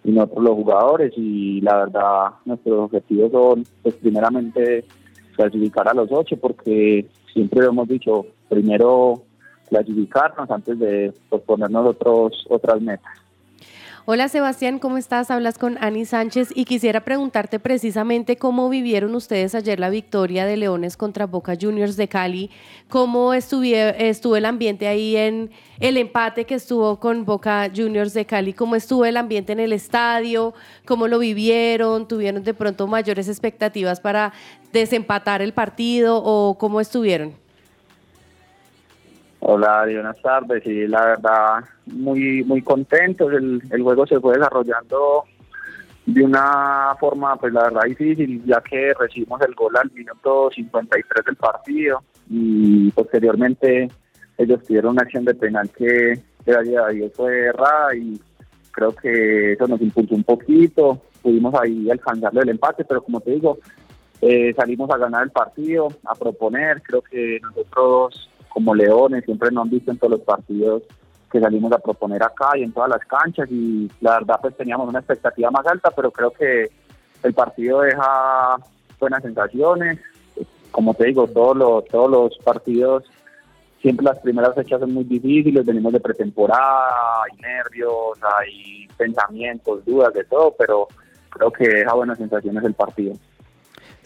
[0.03, 1.13] y nosotros los jugadores.
[1.17, 4.85] Y la verdad, nuestros objetivos son, pues, primeramente,
[5.37, 9.23] clasificar a los ocho, porque siempre lo hemos dicho, primero
[9.69, 13.13] clasificarnos antes de pues, ponernos otros, otras metas.
[14.09, 15.33] Hola Sebastián, ¿cómo estás?
[15.33, 20.57] Hablas con Ani Sánchez y quisiera preguntarte precisamente cómo vivieron ustedes ayer la victoria de
[20.57, 22.53] Leones contra Boca Juniors de Cali,
[22.89, 25.51] cómo estuvo el ambiente ahí en
[25.81, 29.73] el empate que estuvo con Boca Juniors de Cali, cómo estuvo el ambiente en el
[29.73, 30.55] estadio,
[30.87, 34.33] cómo lo vivieron, tuvieron de pronto mayores expectativas para
[34.73, 37.46] desempatar el partido o cómo estuvieron.
[39.49, 40.65] Hola, buenas tardes.
[40.65, 43.33] Sí, la verdad, muy muy contentos.
[43.33, 45.23] El, el juego se fue desarrollando
[46.05, 51.25] de una forma, pues la verdad, difícil, ya que recibimos el gol al minuto 53
[51.27, 53.89] del partido y posteriormente
[54.37, 58.21] ellos tuvieron una acción de penal que, gracias a Dios, fue errada y
[58.73, 61.01] creo que eso nos impulsó un poquito.
[61.23, 63.59] Pudimos ahí alcanzarle el empate, pero como te digo,
[64.23, 66.83] eh, salimos a ganar el partido, a proponer.
[66.83, 70.83] Creo que nosotros, como Leones, siempre nos han visto en todos los partidos
[71.31, 73.47] que salimos a proponer acá y en todas las canchas.
[73.51, 76.71] Y la verdad, pues teníamos una expectativa más alta, pero creo que
[77.23, 78.57] el partido deja
[78.99, 79.99] buenas sensaciones.
[80.71, 83.05] Como te digo, todos los, todos los partidos
[83.83, 90.15] siempre las primeras fechas son muy difíciles, venimos de pretemporada, hay nervios, hay pensamientos, dudas,
[90.15, 90.89] de todo, pero
[91.29, 93.13] creo que deja buenas sensaciones el partido.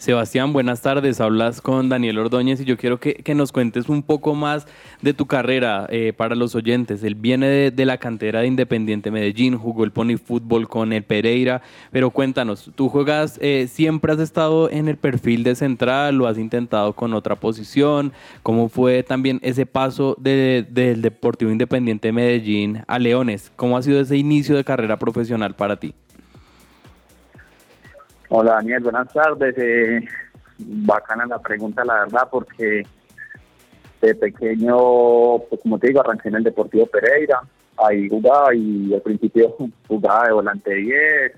[0.01, 1.21] Sebastián, buenas tardes.
[1.21, 4.65] Hablas con Daniel Ordóñez y yo quiero que, nos cuentes un poco más
[5.03, 7.03] de tu carrera eh, para los oyentes.
[7.03, 11.61] Él viene de, la cantera de Independiente Medellín, jugó el pony fútbol con el Pereira,
[11.91, 16.39] pero cuéntanos, ¿tú juegas, eh, siempre has estado en el perfil de central, lo has
[16.39, 18.11] intentado con otra posición?
[18.41, 23.51] ¿Cómo fue también ese paso del Deportivo Independiente Medellín a Leones?
[23.55, 25.93] ¿Cómo ha sido ese inicio de carrera profesional para ti?
[28.33, 29.53] Hola Daniel, buenas tardes.
[29.57, 30.07] Eh,
[30.57, 32.81] bacana la pregunta, la verdad, porque
[34.01, 37.41] de pequeño, pues como te digo, arranqué en el Deportivo Pereira,
[37.75, 39.53] ahí jugaba y al principio
[39.89, 41.33] jugaba de volante 10,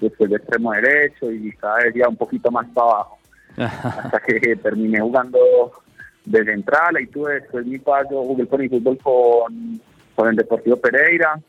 [0.00, 3.18] después de extremo derecho y cada vez ya un poquito más para abajo.
[3.56, 5.40] hasta que terminé jugando
[6.26, 9.80] de central y tuve después mi paso, jugué con el fútbol con,
[10.14, 11.40] con el Deportivo Pereira.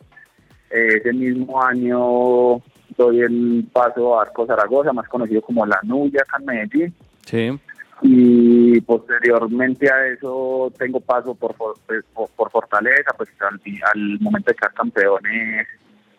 [0.72, 2.64] ese mismo año
[2.98, 6.96] doy el paso a Arco Zaragoza, más conocido como La Nuya, acá en Medellín.
[7.26, 7.60] Sí.
[8.02, 12.04] Y posteriormente a eso tengo paso por, por, pues,
[12.52, 15.68] Fortaleza, pues al, momento de quedar campeones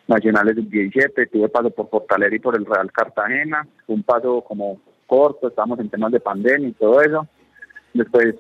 [0.07, 4.81] nacionales del 17, tuve paso por Fortaleza y por el Real Cartagena, un paso como
[5.07, 7.27] corto, estábamos en temas de pandemia y todo eso.
[7.95, 8.35] Después,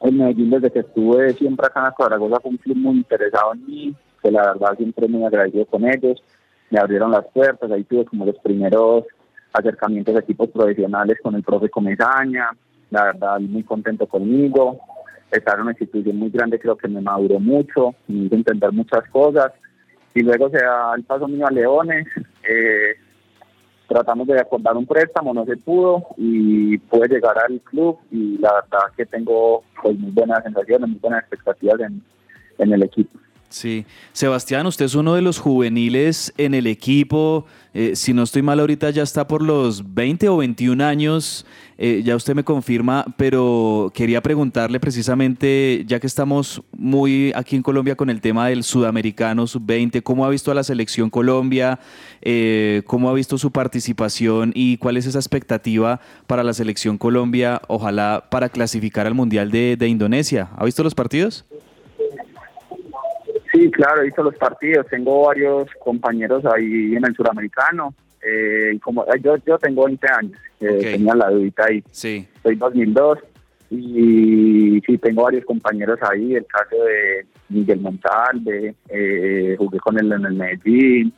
[0.00, 3.66] en Medellín, desde que estuve siempre acá en Zaragoza, fue un club muy interesado en
[3.66, 6.22] mí, que la verdad siempre muy agradecido con ellos
[6.70, 9.04] me abrieron las puertas, ahí tuve como los primeros
[9.52, 12.50] acercamientos de equipos profesionales con el profe Comesaña,
[12.90, 14.80] la verdad muy contento conmigo,
[15.30, 19.08] estar en una institución muy grande creo que me maduró mucho, me hizo entender muchas
[19.10, 19.52] cosas,
[20.14, 20.58] y luego se
[20.96, 22.06] el paso mío a Leones,
[22.48, 22.94] eh,
[23.88, 28.54] tratamos de acordar un préstamo, no se pudo, y pude llegar al club, y la
[28.54, 32.02] verdad que tengo pues muy buenas sensaciones, muy buenas expectativas en,
[32.58, 33.18] en el equipo.
[33.54, 37.46] Sí, Sebastián, usted es uno de los juveniles en el equipo.
[37.72, 41.46] Eh, si no estoy mal, ahorita ya está por los 20 o 21 años,
[41.78, 47.62] eh, ya usted me confirma, pero quería preguntarle precisamente, ya que estamos muy aquí en
[47.62, 51.78] Colombia con el tema del sudamericano sub-20, ¿cómo ha visto a la selección Colombia?
[52.22, 57.62] Eh, ¿Cómo ha visto su participación y cuál es esa expectativa para la selección Colombia,
[57.68, 60.50] ojalá para clasificar al Mundial de, de Indonesia?
[60.56, 61.44] ¿Ha visto los partidos?
[63.54, 64.86] Sí, claro, he visto los partidos.
[64.88, 67.94] Tengo varios compañeros ahí en el suramericano.
[68.20, 71.84] Eh, como yo, yo tengo 20 años, eh, tenía la dudita ahí.
[71.92, 72.26] Sí.
[72.42, 73.18] Soy 2002
[73.70, 76.34] y sí, tengo varios compañeros ahí.
[76.34, 81.12] El caso de Miguel Montalve, eh, jugué con él en el Medellín,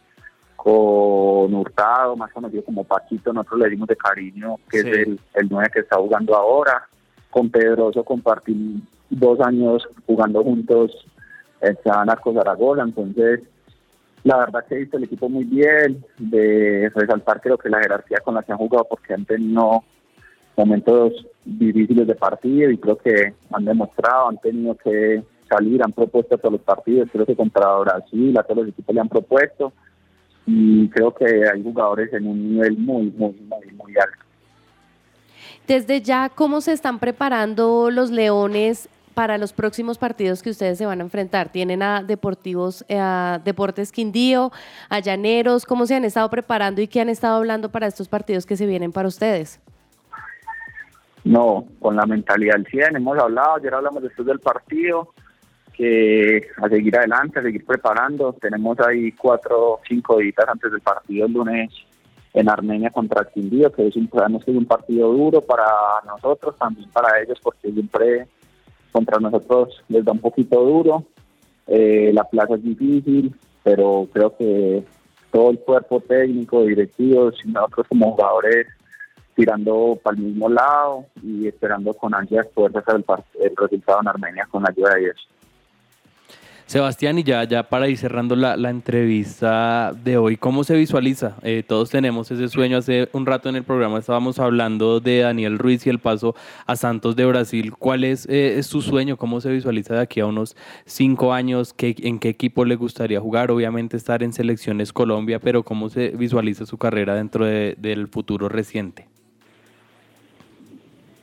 [0.56, 5.48] con Hurtado, más conocido como Paquito, nosotros le dimos de cariño, que es el, el
[5.48, 6.86] 9 que está jugando ahora.
[7.30, 11.06] Con Pedroso compartí dos años jugando juntos
[11.60, 13.40] estaban Arco Zaragoza, entonces
[14.24, 18.34] la verdad que visto el equipo muy bien, de resaltar creo que la jerarquía con
[18.34, 19.84] la que han jugado porque han tenido
[20.56, 21.12] momentos
[21.44, 26.52] difíciles de partido y creo que han demostrado, han tenido que salir, han propuesto todos
[26.52, 29.72] los partidos, creo que contra Brasil, a todos los equipos le han propuesto
[30.46, 34.24] y creo que hay jugadores en un nivel muy, muy, muy, muy alto.
[35.66, 40.84] Desde ya, ¿cómo se están preparando los Leones para los próximos partidos que ustedes se
[40.84, 41.48] van a enfrentar?
[41.48, 44.52] ¿Tienen a Deportivos, eh, a Deportes Quindío,
[44.90, 45.64] a Llaneros?
[45.64, 48.66] ¿Cómo se han estado preparando y qué han estado hablando para estos partidos que se
[48.66, 49.58] vienen para ustedes?
[51.24, 55.14] No, con la mentalidad al 100 hemos hablado, ayer hablamos después del partido,
[55.72, 58.34] que a seguir adelante, a seguir preparando.
[58.34, 61.70] Tenemos ahí cuatro cinco días antes del partido el lunes
[62.34, 65.64] en Armenia contra Quindío, que es un, un partido duro para
[66.04, 68.28] nosotros, también para ellos, porque siempre
[68.96, 71.04] contra nosotros les da un poquito duro.
[71.66, 74.82] Eh, la plaza es difícil, pero creo que
[75.30, 78.68] todo el cuerpo técnico, directivos y nosotros como jugadores
[79.34, 84.48] tirando para el mismo lado y esperando con ansias poder sacar el resultado en Armenia
[84.50, 85.28] con la ayuda de ellos.
[86.66, 91.36] Sebastián, y ya, ya para ir cerrando la, entrevista de hoy, ¿cómo se visualiza?
[91.44, 92.78] Eh, todos tenemos ese sueño.
[92.78, 96.34] Hace un rato en el programa estábamos hablando de Daniel Ruiz y el paso
[96.66, 97.72] a Santos de Brasil.
[97.78, 99.16] ¿Cuál es, eh, su sueño?
[99.16, 100.56] ¿Cómo se visualiza de aquí a unos
[100.86, 101.72] cinco años?
[101.72, 103.52] ¿Qué, ¿En qué equipo le gustaría jugar?
[103.52, 109.06] Obviamente estar en selecciones Colombia, pero ¿cómo se visualiza su carrera dentro del futuro reciente?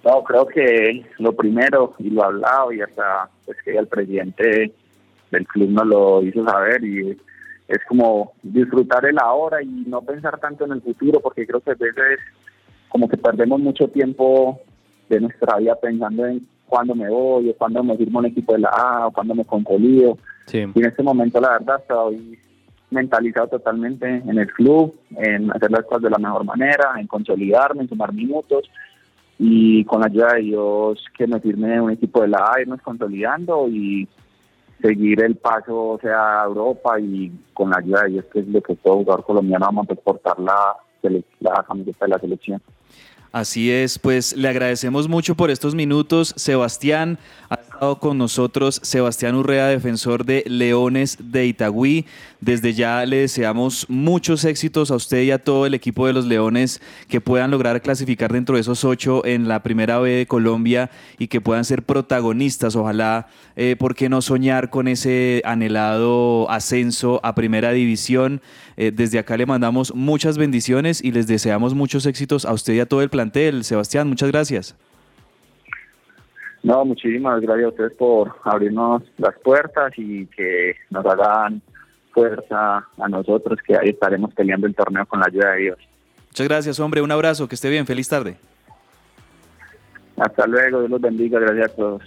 [0.05, 4.71] No, creo que lo primero, y lo hablado, y hasta pues que el presidente
[5.35, 7.17] el club nos lo hizo saber y
[7.67, 11.71] es como disfrutar el ahora y no pensar tanto en el futuro porque creo que
[11.71, 12.19] a veces
[12.89, 14.59] como que perdemos mucho tiempo
[15.09, 18.59] de nuestra vida pensando en cuándo me voy, o cuándo me firmo un equipo de
[18.59, 20.17] la A, o cuándo me consolido.
[20.47, 20.59] Sí.
[20.59, 22.39] Y en este momento, la verdad, estoy
[22.89, 27.81] mentalizado totalmente en el club, en hacer las cosas de la mejor manera, en consolidarme,
[27.81, 28.69] en sumar minutos
[29.39, 32.81] y con la ayuda de Dios que me firme un equipo de la A, irnos
[32.81, 34.07] consolidando y
[34.81, 38.47] seguir el paso o sea, a Europa y con la ayuda de Dios que es
[38.47, 40.75] lo que todo jugador colombiano vamos a exportar la,
[41.39, 42.61] la camiseta de la selección.
[43.33, 46.35] Así es, pues le agradecemos mucho por estos minutos.
[46.37, 47.17] Sebastián
[47.99, 52.05] con nosotros, Sebastián Urrea, defensor de Leones de Itagüí.
[52.39, 56.25] Desde ya le deseamos muchos éxitos a usted y a todo el equipo de los
[56.25, 60.91] Leones que puedan lograr clasificar dentro de esos ocho en la primera B de Colombia
[61.17, 62.75] y que puedan ser protagonistas.
[62.75, 68.41] Ojalá, eh, ¿por qué no soñar con ese anhelado ascenso a primera división?
[68.77, 72.79] Eh, desde acá le mandamos muchas bendiciones y les deseamos muchos éxitos a usted y
[72.79, 73.63] a todo el plantel.
[73.63, 74.75] Sebastián, muchas gracias.
[76.63, 81.61] No, muchísimas gracias a ustedes por abrirnos las puertas y que nos hagan
[82.13, 85.77] fuerza a nosotros que ahí estaremos peleando el torneo con la ayuda de Dios.
[86.27, 87.01] Muchas gracias, hombre.
[87.01, 87.85] Un abrazo, que esté bien.
[87.85, 88.37] Feliz tarde.
[90.17, 92.01] Hasta luego, Dios los bendiga, gracias a todos.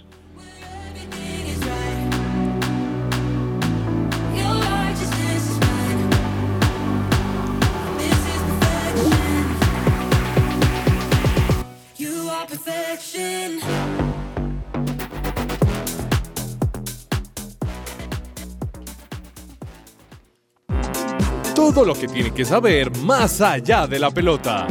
[21.77, 24.65] Todo lo que tiene que saber más allá de la pelota.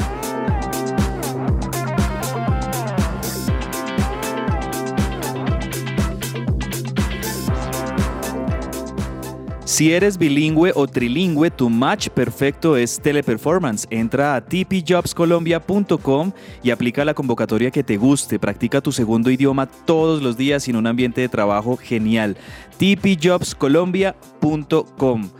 [9.64, 13.86] Si eres bilingüe o trilingüe, tu match perfecto es Teleperformance.
[13.88, 16.32] Entra a tpjobscolombia.com
[16.64, 18.40] y aplica la convocatoria que te guste.
[18.40, 22.36] Practica tu segundo idioma todos los días en un ambiente de trabajo genial.
[22.78, 25.30] tpjobscolombia.com.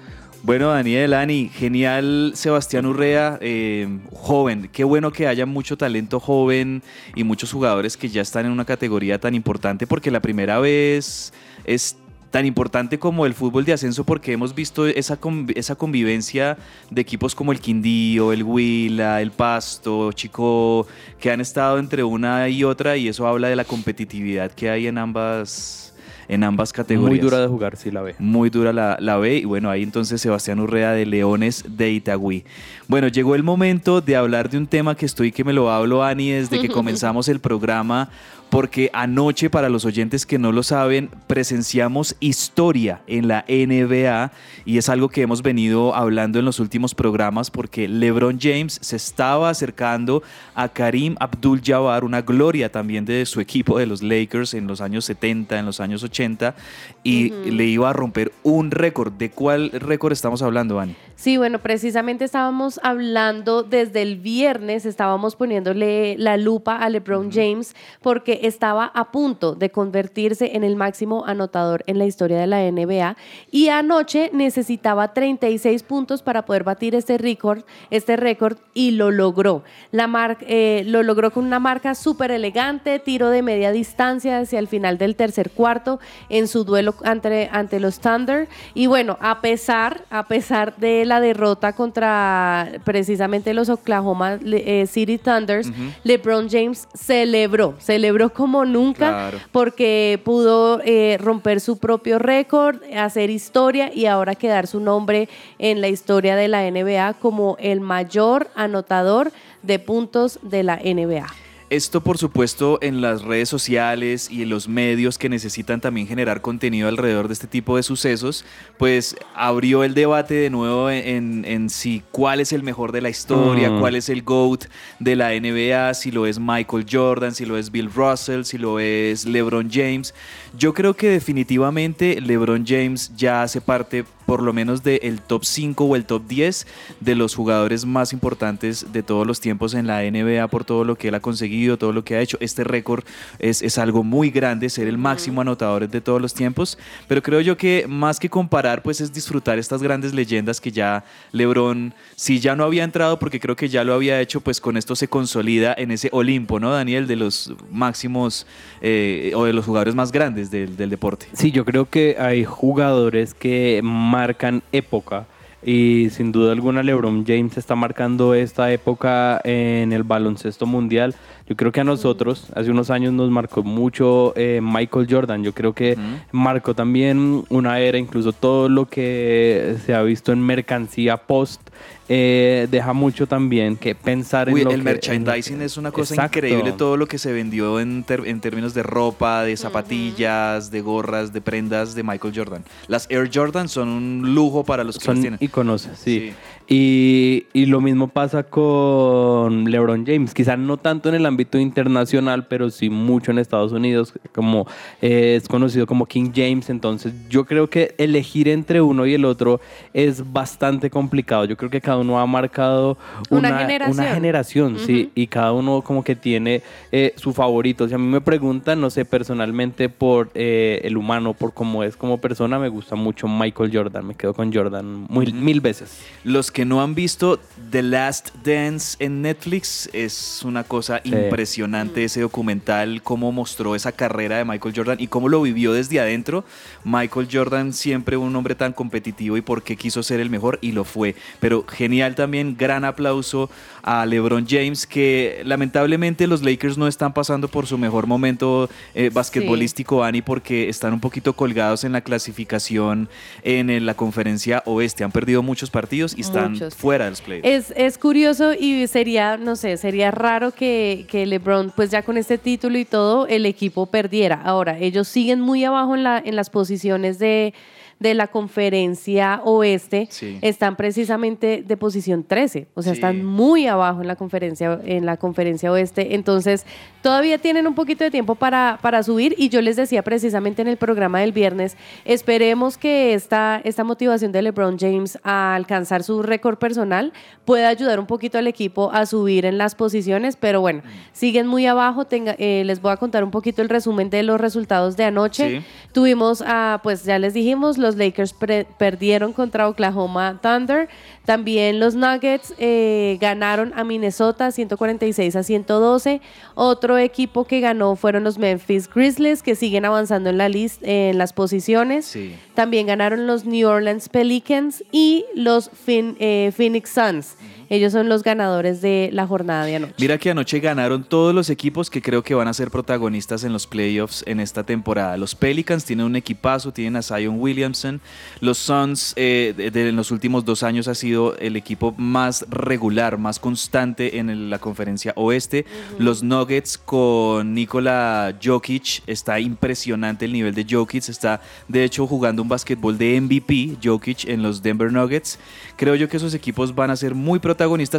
[0.46, 4.70] Bueno, Daniel, Ani, genial Sebastián Urrea, eh, joven.
[4.72, 6.84] Qué bueno que haya mucho talento joven
[7.16, 11.32] y muchos jugadores que ya están en una categoría tan importante porque la primera vez
[11.64, 11.96] es
[12.30, 15.18] tan importante como el fútbol de ascenso porque hemos visto esa,
[15.56, 16.56] esa convivencia
[16.90, 20.86] de equipos como el Quindío, el Huila, el Pasto, Chico,
[21.18, 24.86] que han estado entre una y otra y eso habla de la competitividad que hay
[24.86, 25.92] en ambas,
[26.28, 27.10] en ambas categorías.
[27.10, 28.14] Muy dura de jugar, sí la ve.
[28.18, 29.36] Muy dura la, la B.
[29.38, 32.44] Y bueno, ahí entonces Sebastián Urrea de Leones de Itagüí.
[32.88, 36.04] Bueno, llegó el momento de hablar de un tema que estoy que me lo hablo,
[36.04, 38.10] Ani, desde que comenzamos el programa.
[38.50, 44.32] Porque anoche, para los oyentes que no lo saben, presenciamos historia en la NBA
[44.64, 48.96] y es algo que hemos venido hablando en los últimos programas porque LeBron James se
[48.96, 50.22] estaba acercando
[50.54, 55.04] a Karim Abdul-Jabbar, una gloria también de su equipo de los Lakers en los años
[55.06, 56.54] 70, en los años 80,
[57.02, 59.12] y le iba a romper un récord.
[59.12, 60.96] ¿De cuál récord estamos hablando, Ani?
[61.18, 67.74] Sí, bueno, precisamente estábamos hablando desde el viernes, estábamos poniéndole la lupa a LeBron James
[68.02, 72.60] porque estaba a punto de convertirse en el máximo anotador en la historia de la
[72.70, 73.16] NBA
[73.50, 79.64] y anoche necesitaba 36 puntos para poder batir este récord, este récord y lo logró.
[79.92, 84.58] La mar- eh, lo logró con una marca súper elegante, tiro de media distancia hacia
[84.58, 85.98] el final del tercer cuarto
[86.28, 91.20] en su duelo ante, ante los Thunder y bueno, a pesar, a pesar de la
[91.20, 95.70] derrota contra precisamente los Oklahoma eh, City Thunders,
[96.04, 99.38] LeBron James celebró, celebró como nunca Claro.
[99.52, 105.28] porque pudo eh, romper su propio récord, hacer historia y ahora quedar su nombre
[105.58, 109.32] en la historia de la NBA como el mayor anotador
[109.62, 111.26] de puntos de la NBA.
[111.68, 116.40] Esto, por supuesto, en las redes sociales y en los medios que necesitan también generar
[116.40, 118.44] contenido alrededor de este tipo de sucesos,
[118.78, 123.08] pues abrió el debate de nuevo en, en si cuál es el mejor de la
[123.08, 123.80] historia, Mm.
[123.80, 124.66] cuál es el GOAT
[125.00, 128.78] de la NBA, si lo es Michael Jordan, si lo es Bill Russell, si lo
[128.78, 130.14] es LeBron James.
[130.56, 135.84] Yo creo que definitivamente LeBron James ya hace parte por lo menos del top 5
[135.84, 136.66] o el top 10
[137.00, 140.96] de los jugadores más importantes de todos los tiempos en la NBA por todo lo
[140.96, 142.36] que él ha conseguido, todo lo que ha hecho.
[142.40, 143.04] Este récord
[143.38, 146.76] es, es algo muy grande, ser el máximo anotador de todos los tiempos,
[147.06, 151.04] pero creo yo que más que comparar, pues es disfrutar estas grandes leyendas que ya
[151.32, 154.76] LeBron, si ya no había entrado, porque creo que ya lo había hecho, pues con
[154.76, 157.06] esto se consolida en ese Olimpo, ¿no, Daniel?
[157.06, 158.46] De los máximos
[158.80, 161.26] eh, o de los jugadores más grandes del, del deporte.
[161.32, 165.26] Sí, yo creo que hay jugadores que marcan época
[165.66, 171.16] Y sin duda alguna LeBron James está marcando esta época en el baloncesto mundial.
[171.48, 175.42] Yo creo que a nosotros, hace unos años nos marcó mucho eh, Michael Jordan.
[175.42, 175.96] Yo creo que
[176.30, 181.60] marcó también una era, incluso todo lo que se ha visto en mercancía post
[182.08, 185.90] eh, deja mucho también que pensar Uy, en lo el que- merchandising en es una
[185.90, 186.38] cosa Exacto.
[186.38, 190.80] increíble, todo lo que se vendió en, ter- en términos de ropa, de zapatillas, de
[190.80, 192.64] gorras, de prendas de Michael Jordan.
[192.88, 195.38] Las Air Jordan son un lujo para los que las Son tienen.
[195.42, 196.30] iconos, sí.
[196.30, 196.32] Sí.
[196.68, 202.46] Y, y lo mismo pasa con LeBron James, quizá no tanto en el ámbito internacional,
[202.48, 204.66] pero sí mucho en Estados Unidos, como
[205.00, 206.68] eh, es conocido como King James.
[206.68, 209.60] Entonces, yo creo que elegir entre uno y el otro
[209.94, 211.44] es bastante complicado.
[211.44, 212.98] Yo creo que cada uno ha marcado
[213.30, 213.98] Una una, generación.
[214.00, 217.86] una generación, sí, y cada uno como que tiene eh, su favorito.
[217.86, 221.96] Si a mí me preguntan, no sé, personalmente por eh, el humano, por cómo es
[221.96, 224.04] como persona, me gusta mucho Michael Jordan.
[224.04, 226.04] Me quedo con Jordan muy- mil veces.
[226.24, 227.38] Los que no han visto
[227.70, 231.10] The Last Dance en Netflix, es una cosa Sí.
[231.10, 236.00] impresionante ese documental, cómo mostró esa carrera de Michael Jordan y cómo lo vivió desde
[236.00, 236.46] adentro.
[236.82, 240.72] Michael Jordan siempre un hombre tan competitivo y por qué quiso ser el mejor y
[240.72, 241.14] lo fue.
[241.40, 243.50] Pero genial también, gran aplauso
[243.86, 249.10] a LeBron James, que lamentablemente los Lakers no están pasando por su mejor momento eh,
[249.12, 253.08] basquetbolístico, Ani, porque están un poquito colgados en la clasificación
[253.44, 255.04] en la conferencia oeste.
[255.04, 256.74] Han perdido muchos partidos y están Muchos.
[256.74, 257.48] fuera de los playoffs.
[257.48, 262.16] Es, es curioso y sería, no sé, sería raro que, que LeBron, pues ya con
[262.16, 264.40] este título y todo, el equipo perdiera.
[264.44, 267.54] Ahora, ellos siguen muy abajo en, la, en las posiciones de,
[267.98, 270.08] de la conferencia oeste.
[270.10, 270.38] Sí.
[270.42, 272.98] Están precisamente de posición 13, o sea, Sí.
[272.98, 276.14] están muy abajo en la conferencia, en la conferencia oeste.
[276.14, 276.66] Entonces,
[277.02, 280.68] todavía tienen un poquito de tiempo para, para subir y yo les decía precisamente en
[280.68, 286.22] el programa del viernes, esperemos que esta, esta motivación de LeBron James a alcanzar su
[286.22, 287.12] récord personal
[287.44, 290.82] pueda ayudar un poquito al equipo a subir en las posiciones, pero bueno,
[291.12, 292.04] siguen muy abajo.
[292.04, 295.60] Tenga- eh, les voy a contar un poquito el resumen de los resultados de anoche.
[295.60, 295.66] Sí.
[295.92, 298.34] Tuvimos, a, pues ya les dijimos, los Lakers
[298.78, 300.88] perdieron contra Oklahoma Thunder.
[301.24, 306.20] También los Nuggets eh, ganaron a Minnesota 146 a 112.
[306.54, 311.18] Otro equipo que ganó fueron los Memphis Grizzlies, que siguen avanzando en la lista, en
[311.18, 312.06] las posiciones.
[312.06, 312.34] Sí.
[312.54, 317.36] También ganaron los New Orleans Pelicans y los eh, Phoenix Suns.
[317.68, 319.94] Ellos son los ganadores de la jornada de anoche.
[319.98, 323.52] Mira que anoche ganaron todos los equipos que creo que van a ser protagonistas en
[323.52, 325.16] los playoffs en esta temporada.
[325.16, 328.00] Los Pelicans tienen un equipazo, tienen a Zion Williamson.
[328.40, 332.46] Los Suns eh, de, de- en los últimos dos años ha sido el equipo más
[332.50, 335.66] regular, más constante en el- la conferencia oeste.
[335.98, 341.08] Los Nuggets con Nikola Jokic, está impresionante el nivel de Jokic.
[341.08, 345.38] Está de hecho jugando un básquetbol de MVP, Jokic, en los Denver Nuggets.
[345.76, 347.55] Creo yo que esos equipos van a ser muy protagonistas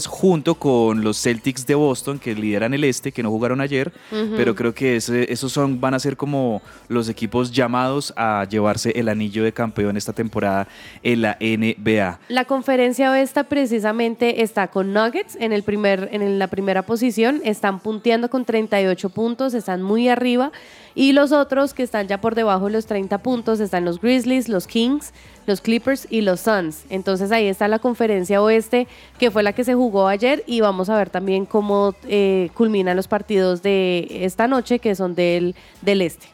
[0.08, 3.92] junto con los Celtics de Boston que lideran el este, que no jugaron ayer,
[4.36, 8.92] pero creo que ese- esos son, van a ser como los equipos llamados a llevarse
[8.96, 10.68] el anillo de campeón esta temporada
[11.04, 12.20] en la NBA.
[12.30, 17.80] La conferencia oeste precisamente está con Nuggets en, el primer, en la primera posición, están
[17.80, 20.52] punteando con 38 puntos, están muy arriba,
[20.96, 24.50] y los otros que están ya por debajo de los 30 puntos están los Grizzlies,
[24.50, 25.14] los Kings,
[25.48, 26.84] los Clippers y los Suns.
[26.92, 28.88] Entonces ahí está la conferencia oeste,
[29.18, 32.96] que fue la que se jugó ayer, y vamos a ver también cómo eh, culminan
[32.96, 36.28] los partidos de esta noche, que son del, del este.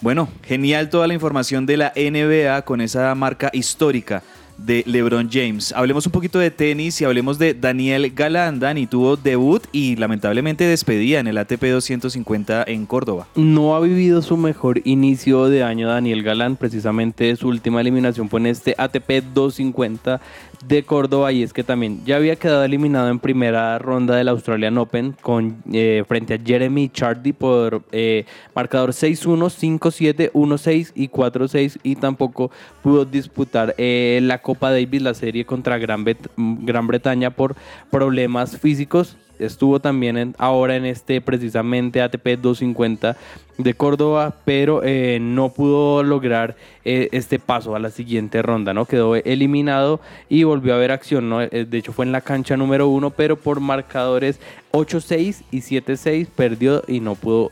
[0.00, 4.22] Bueno, genial toda la información de la NBA con esa marca histórica
[4.58, 5.72] de LeBron James.
[5.72, 8.60] Hablemos un poquito de tenis y hablemos de Daniel Galán.
[8.60, 13.26] Dani tuvo debut y lamentablemente despedida en el ATP 250 en Córdoba.
[13.34, 18.40] No ha vivido su mejor inicio de año Daniel Galán, precisamente su última eliminación fue
[18.40, 20.20] en este ATP 250
[20.66, 24.78] de Córdoba y es que también ya había quedado eliminado en primera ronda del Australian
[24.78, 28.24] Open con, eh, frente a Jeremy Chardy por eh,
[28.54, 32.50] marcador 6-1, 5-7, 1-6 y 4-6 y tampoco
[32.82, 37.56] pudo disputar eh, la Copa Davis, la serie contra Gran, Bet- Gran Bretaña por
[37.90, 39.16] problemas físicos.
[39.38, 43.16] Estuvo también en- ahora en este precisamente ATP 250
[43.62, 48.86] de Córdoba, pero eh, no pudo lograr eh, este paso a la siguiente ronda, ¿no?
[48.86, 51.40] Quedó eliminado y volvió a ver acción, ¿no?
[51.42, 54.40] Eh, De hecho fue en la cancha número uno, pero por marcadores
[54.72, 57.50] 8-6 y 7-6 perdió y no pudo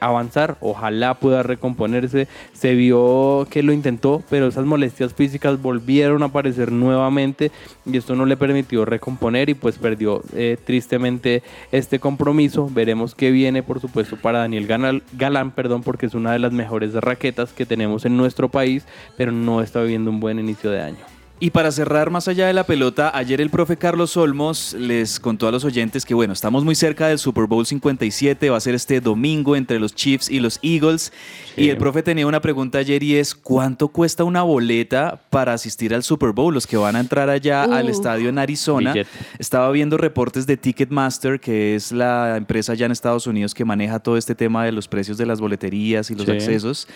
[0.00, 0.56] avanzar.
[0.60, 2.28] Ojalá pueda recomponerse.
[2.52, 7.50] Se vio que lo intentó, pero esas molestias físicas volvieron a aparecer nuevamente
[7.86, 10.22] y esto no le permitió recomponer y pues perdió
[10.64, 11.42] tristemente
[11.72, 12.68] este compromiso.
[12.70, 15.02] Veremos qué viene, por supuesto, para Daniel Ganal-
[15.48, 18.84] Perdón, porque es una de las mejores raquetas que tenemos en nuestro país,
[19.16, 21.19] pero no está viviendo un buen inicio de año.
[21.42, 25.48] Y para cerrar más allá de la pelota, ayer el profe Carlos Olmos les contó
[25.48, 28.74] a los oyentes que bueno, estamos muy cerca del Super Bowl 57, va a ser
[28.74, 31.14] este domingo entre los Chiefs y los Eagles.
[31.56, 35.94] Y el profe tenía una pregunta ayer y es, ¿cuánto cuesta una boleta para asistir
[35.94, 36.52] al Super Bowl?
[36.52, 38.92] Los que van a entrar allá al estadio en Arizona.
[38.92, 39.08] Billete.
[39.38, 43.98] Estaba viendo reportes de Ticketmaster, que es la empresa allá en Estados Unidos que maneja
[44.00, 46.32] todo este tema de los precios de las boleterías y los Sí.
[46.32, 46.86] accesos.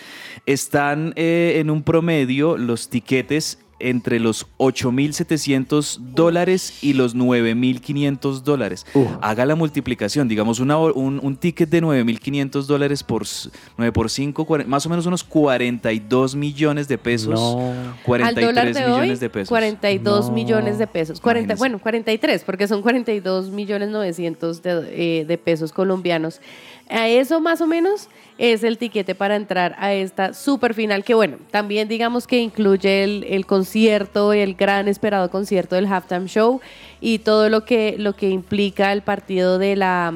[0.45, 8.85] Están eh, en un promedio los tiquetes entre los 8.700 dólares y los 9.500 dólares.
[8.93, 9.05] Uh.
[9.21, 14.09] Haga la multiplicación, digamos una un, un ticket de 9.500 dólares por s- 9 por
[14.09, 17.33] 5, más o menos unos 42 millones de pesos.
[17.39, 17.71] No.
[17.71, 19.49] Al 43 dólar de millones hoy, de pesos.
[19.49, 20.31] 42 No.
[20.33, 21.19] millones de pesos.
[21.19, 21.59] 40, Imagínese.
[21.59, 26.41] bueno, 43, porque son 42 millones 900 de, eh, de pesos colombianos.
[26.89, 31.15] A eso más o menos es el tiquete para entrar a esta super final, que
[31.15, 36.61] bueno, también digamos que incluye el, el concierto, el gran esperado concierto del halftime show
[37.01, 40.13] y todo lo que, lo que implica el partido de la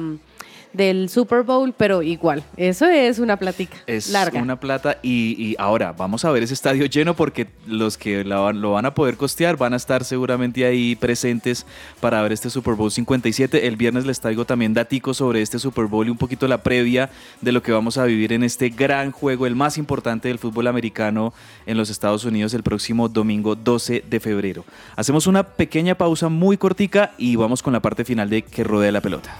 [0.72, 4.40] del Super Bowl, pero igual, eso es una platica Es larga.
[4.40, 8.38] una plata y, y ahora vamos a ver ese estadio lleno porque los que la
[8.38, 11.66] van- lo van a poder costear van a estar seguramente ahí presentes
[12.00, 13.66] para ver este Super Bowl 57.
[13.66, 17.10] El viernes les traigo también daticos sobre este Super Bowl y un poquito la previa
[17.40, 20.66] de lo que vamos a vivir en este gran juego, el más importante del fútbol
[20.68, 21.32] americano
[21.66, 24.64] en los Estados Unidos el próximo domingo 12 de febrero.
[24.96, 28.92] Hacemos una pequeña pausa muy cortica y vamos con la parte final de Que Rodea
[28.92, 29.36] la Pelota.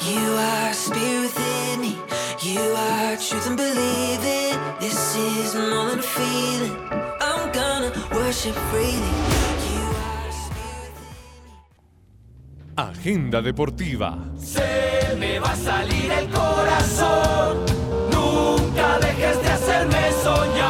[0.00, 1.96] You are spirit within me.
[2.42, 4.58] You are truth and believe it.
[4.80, 6.76] This is more than a feeling.
[7.20, 9.14] I'm gonna worship freely.
[9.70, 11.52] You are spirit within me.
[12.76, 14.18] Agenda deportiva.
[14.36, 17.64] Se me va a salir el corazón.
[18.10, 20.63] Nunca dejes de hacerme soñar.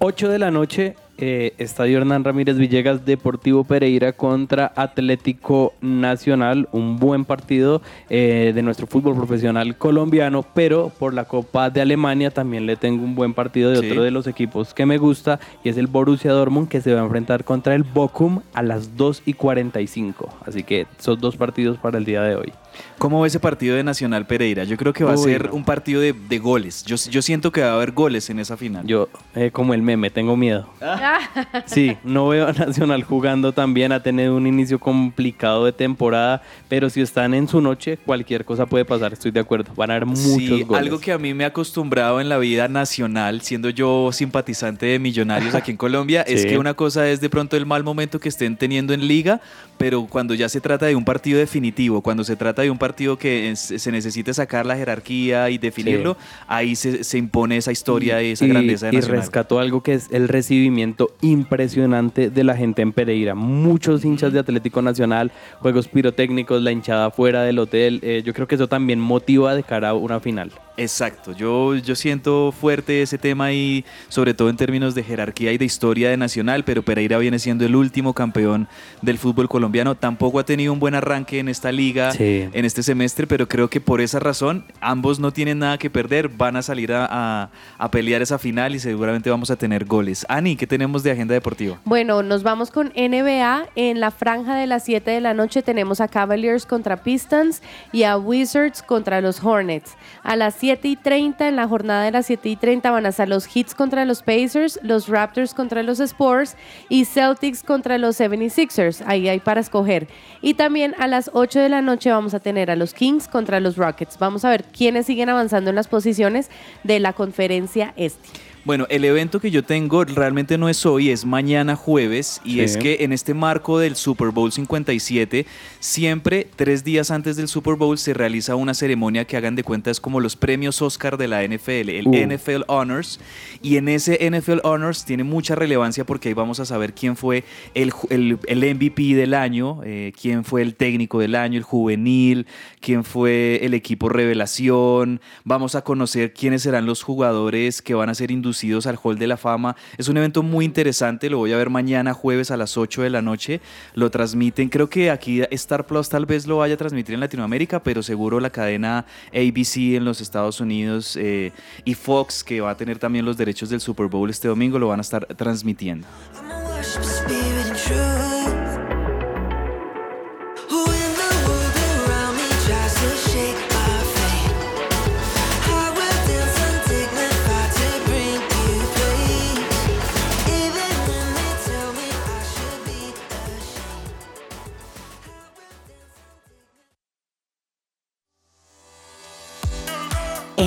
[0.00, 6.68] 8 de la noche, eh, Estadio Hernán Ramírez Villegas, Deportivo Pereira contra Atlético Nacional.
[6.72, 12.30] Un buen partido eh, de nuestro fútbol profesional colombiano, pero por la Copa de Alemania
[12.30, 13.90] también le tengo un buen partido de Sí.
[13.90, 17.00] otro de los equipos que me gusta y es el Borussia Dortmund que se va
[17.00, 20.28] a enfrentar contra el Bochum a las 2 y 45.
[20.46, 22.52] Así que son dos partidos para el día de hoy.
[22.98, 24.64] ¿Cómo ve ese partido de Nacional Pereira?
[24.64, 25.54] Yo creo que va a ser no.
[25.54, 26.84] un partido de, de goles.
[26.84, 28.84] Yo, yo siento que va a haber goles en esa final.
[28.86, 30.68] Yo, eh, como el meme, tengo miedo.
[31.66, 36.42] Sí, no veo a Nacional jugando tan bien, ha tenido un inicio complicado de temporada,
[36.68, 39.72] pero si están en su noche, cualquier cosa puede pasar, estoy de acuerdo.
[39.74, 40.82] Van a haber muchos Sí, goles.
[40.82, 44.98] algo que a mí me ha acostumbrado en la vida nacional, siendo yo simpatizante de
[44.98, 46.48] Millonarios aquí en Colombia, es Sí.
[46.48, 49.40] que una cosa es de pronto el mal momento que estén teniendo en liga,
[49.78, 53.18] pero cuando ya se trata de un partido definitivo, cuando se trata de un partido
[53.18, 58.22] que es- se necesite sacar la jerarquía y definirlo, ahí se, se impone esa historia
[58.22, 59.20] y esa y, grandeza de y Nacional.
[59.20, 63.34] rescató algo que es el recibimiento impresionante de la gente en Pereira.
[63.34, 65.30] Muchos hinchas de Atlético Nacional,
[65.60, 68.00] juegos pirotécnicos, la hinchada fuera del hotel.
[68.02, 70.50] eh, yo creo que eso también motiva de cara a una final.
[70.76, 75.58] Exacto, yo, yo siento fuerte ese tema y sobre todo en términos de jerarquía y
[75.58, 78.66] de historia de Nacional, pero Pereira viene siendo el último campeón
[79.00, 79.94] del fútbol colombiano.
[79.94, 82.48] Tampoco ha tenido un buen arranque en esta liga, Sí.
[82.52, 86.28] en este semestre, pero creo que por esa razón ambos no tienen nada que perder,
[86.28, 90.26] van a salir a, a- a pelear esa final y seguramente vamos a tener goles.
[90.28, 91.80] Ani, ¿qué tenemos de agenda deportiva?
[91.84, 93.68] Bueno, nos vamos con NBA.
[93.74, 97.62] En la franja de las 7 de la noche tenemos a Cavaliers contra Pistons
[97.92, 99.96] y a Wizards contra los Hornets.
[100.22, 103.08] A las 7 y 30, en la jornada de las 7 y 30, van a
[103.08, 106.56] estar los Hits contra los Pacers, los Raptors contra los Spurs
[106.88, 109.02] y Celtics contra los 76ers.
[109.06, 110.06] Ahí hay para escoger.
[110.42, 113.58] Y también a las 8 de la noche vamos a tener a los Kings contra
[113.60, 114.18] los Rockets.
[114.18, 116.50] Vamos a ver quiénes siguen avanzando en las posiciones
[116.82, 118.28] de la conferencia este.
[118.64, 122.60] Bueno, el evento que yo tengo realmente no es hoy, es mañana jueves y Sí.
[122.60, 125.44] es que en este marco del Super Bowl 57,
[125.80, 129.90] siempre tres días antes del Super Bowl se realiza una ceremonia que hagan de cuenta
[129.90, 132.14] es como los premios Oscar de la NFL, el Uh.
[132.14, 133.20] NFL Honors
[133.60, 137.44] y en ese NFL Honors tiene mucha relevancia porque ahí vamos a saber quién fue
[137.74, 142.46] el, el MVP del año, eh, quién fue el técnico del año, el juvenil,
[142.84, 148.14] quién fue el equipo revelación, vamos a conocer quiénes serán los jugadores que van a
[148.14, 149.74] ser inducidos al Hall de la Fama.
[149.96, 153.08] Es un evento muy interesante, lo voy a ver mañana jueves a las 8 de
[153.08, 153.62] la noche,
[153.94, 157.82] lo transmiten, creo que aquí Star Plus tal vez lo vaya a transmitir en Latinoamérica,
[157.82, 161.52] pero seguro la cadena ABC en los Estados Unidos eh,
[161.86, 164.88] y Fox, que va a tener también los derechos del Super Bowl este domingo, lo
[164.88, 166.06] van a estar transmitiendo.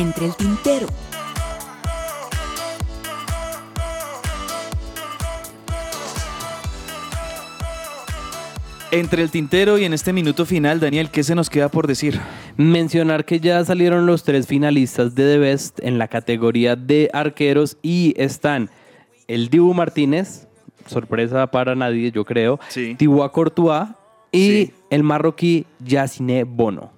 [0.01, 0.87] Entre el tintero.
[8.89, 12.19] Entre el tintero y en este minuto final, Daniel, ¿qué se nos queda por decir?
[12.55, 17.77] Mencionar que ya salieron los tres finalistas de The Best en la categoría de arqueros
[17.81, 18.69] y están
[19.27, 20.47] el Dibu Martínez,
[20.85, 22.95] sorpresa para nadie, yo creo, Sí.
[23.33, 23.89] Courtois
[24.31, 24.73] y Sí.
[24.89, 26.96] el marroquí Yacine Bono.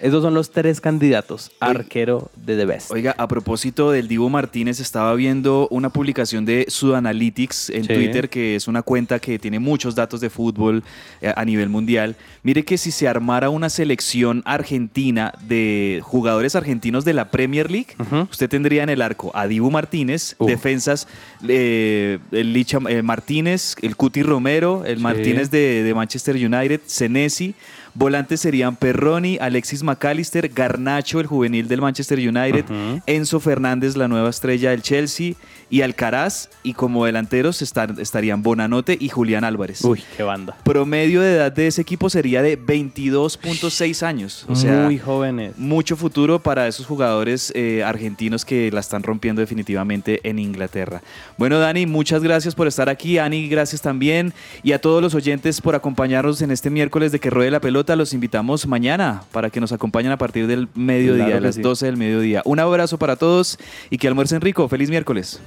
[0.00, 2.90] Esos son los tres candidatos a arquero de The Best.
[2.90, 7.94] Oiga, a propósito del Divo Martínez, estaba viendo una publicación de Sudanalytics en Sí.
[7.94, 10.82] Twitter, que es una cuenta que tiene muchos datos de fútbol
[11.20, 12.16] eh, a nivel mundial.
[12.42, 17.94] Mire que si se armara una selección argentina de jugadores argentinos de la Premier League,
[18.30, 20.46] usted tendría en el arco a Dibu Martínez, Uh.
[20.46, 21.06] defensas
[21.46, 25.02] eh, el Licha eh, Martínez, el Cuti Romero, el Sí.
[25.02, 27.54] Martínez de, de Manchester United, Senesi.
[27.94, 32.64] Volantes serían Perroni, Alexis McAllister, Garnacho, el juvenil del Manchester United.
[33.06, 35.34] Enzo Fernández, la nueva estrella del Chelsea,
[35.68, 36.48] y Alcaraz.
[36.62, 39.84] Y como delanteros estar- estarían Bonanote y Julián Álvarez.
[39.84, 40.56] Uy, qué banda.
[40.64, 44.44] Promedio de edad de ese equipo sería de 22.6 años.
[44.48, 45.56] O sea, Muy jóvenes.
[45.58, 51.02] mucho futuro para esos jugadores eh, argentinos que la están rompiendo definitivamente en Inglaterra.
[51.36, 53.18] Bueno, Dani, muchas gracias por estar aquí.
[53.18, 54.32] Ani, gracias también.
[54.62, 57.79] Y a todos los oyentes por acompañarnos en este miércoles de que ruede la pelota.
[57.96, 61.62] Los invitamos mañana para que nos acompañen a partir del mediodía, Claro a las sí.
[61.62, 62.42] 12 del mediodía.
[62.44, 63.58] Un abrazo para todos
[63.90, 64.68] y que almuercen rico.
[64.68, 65.40] Feliz miércoles.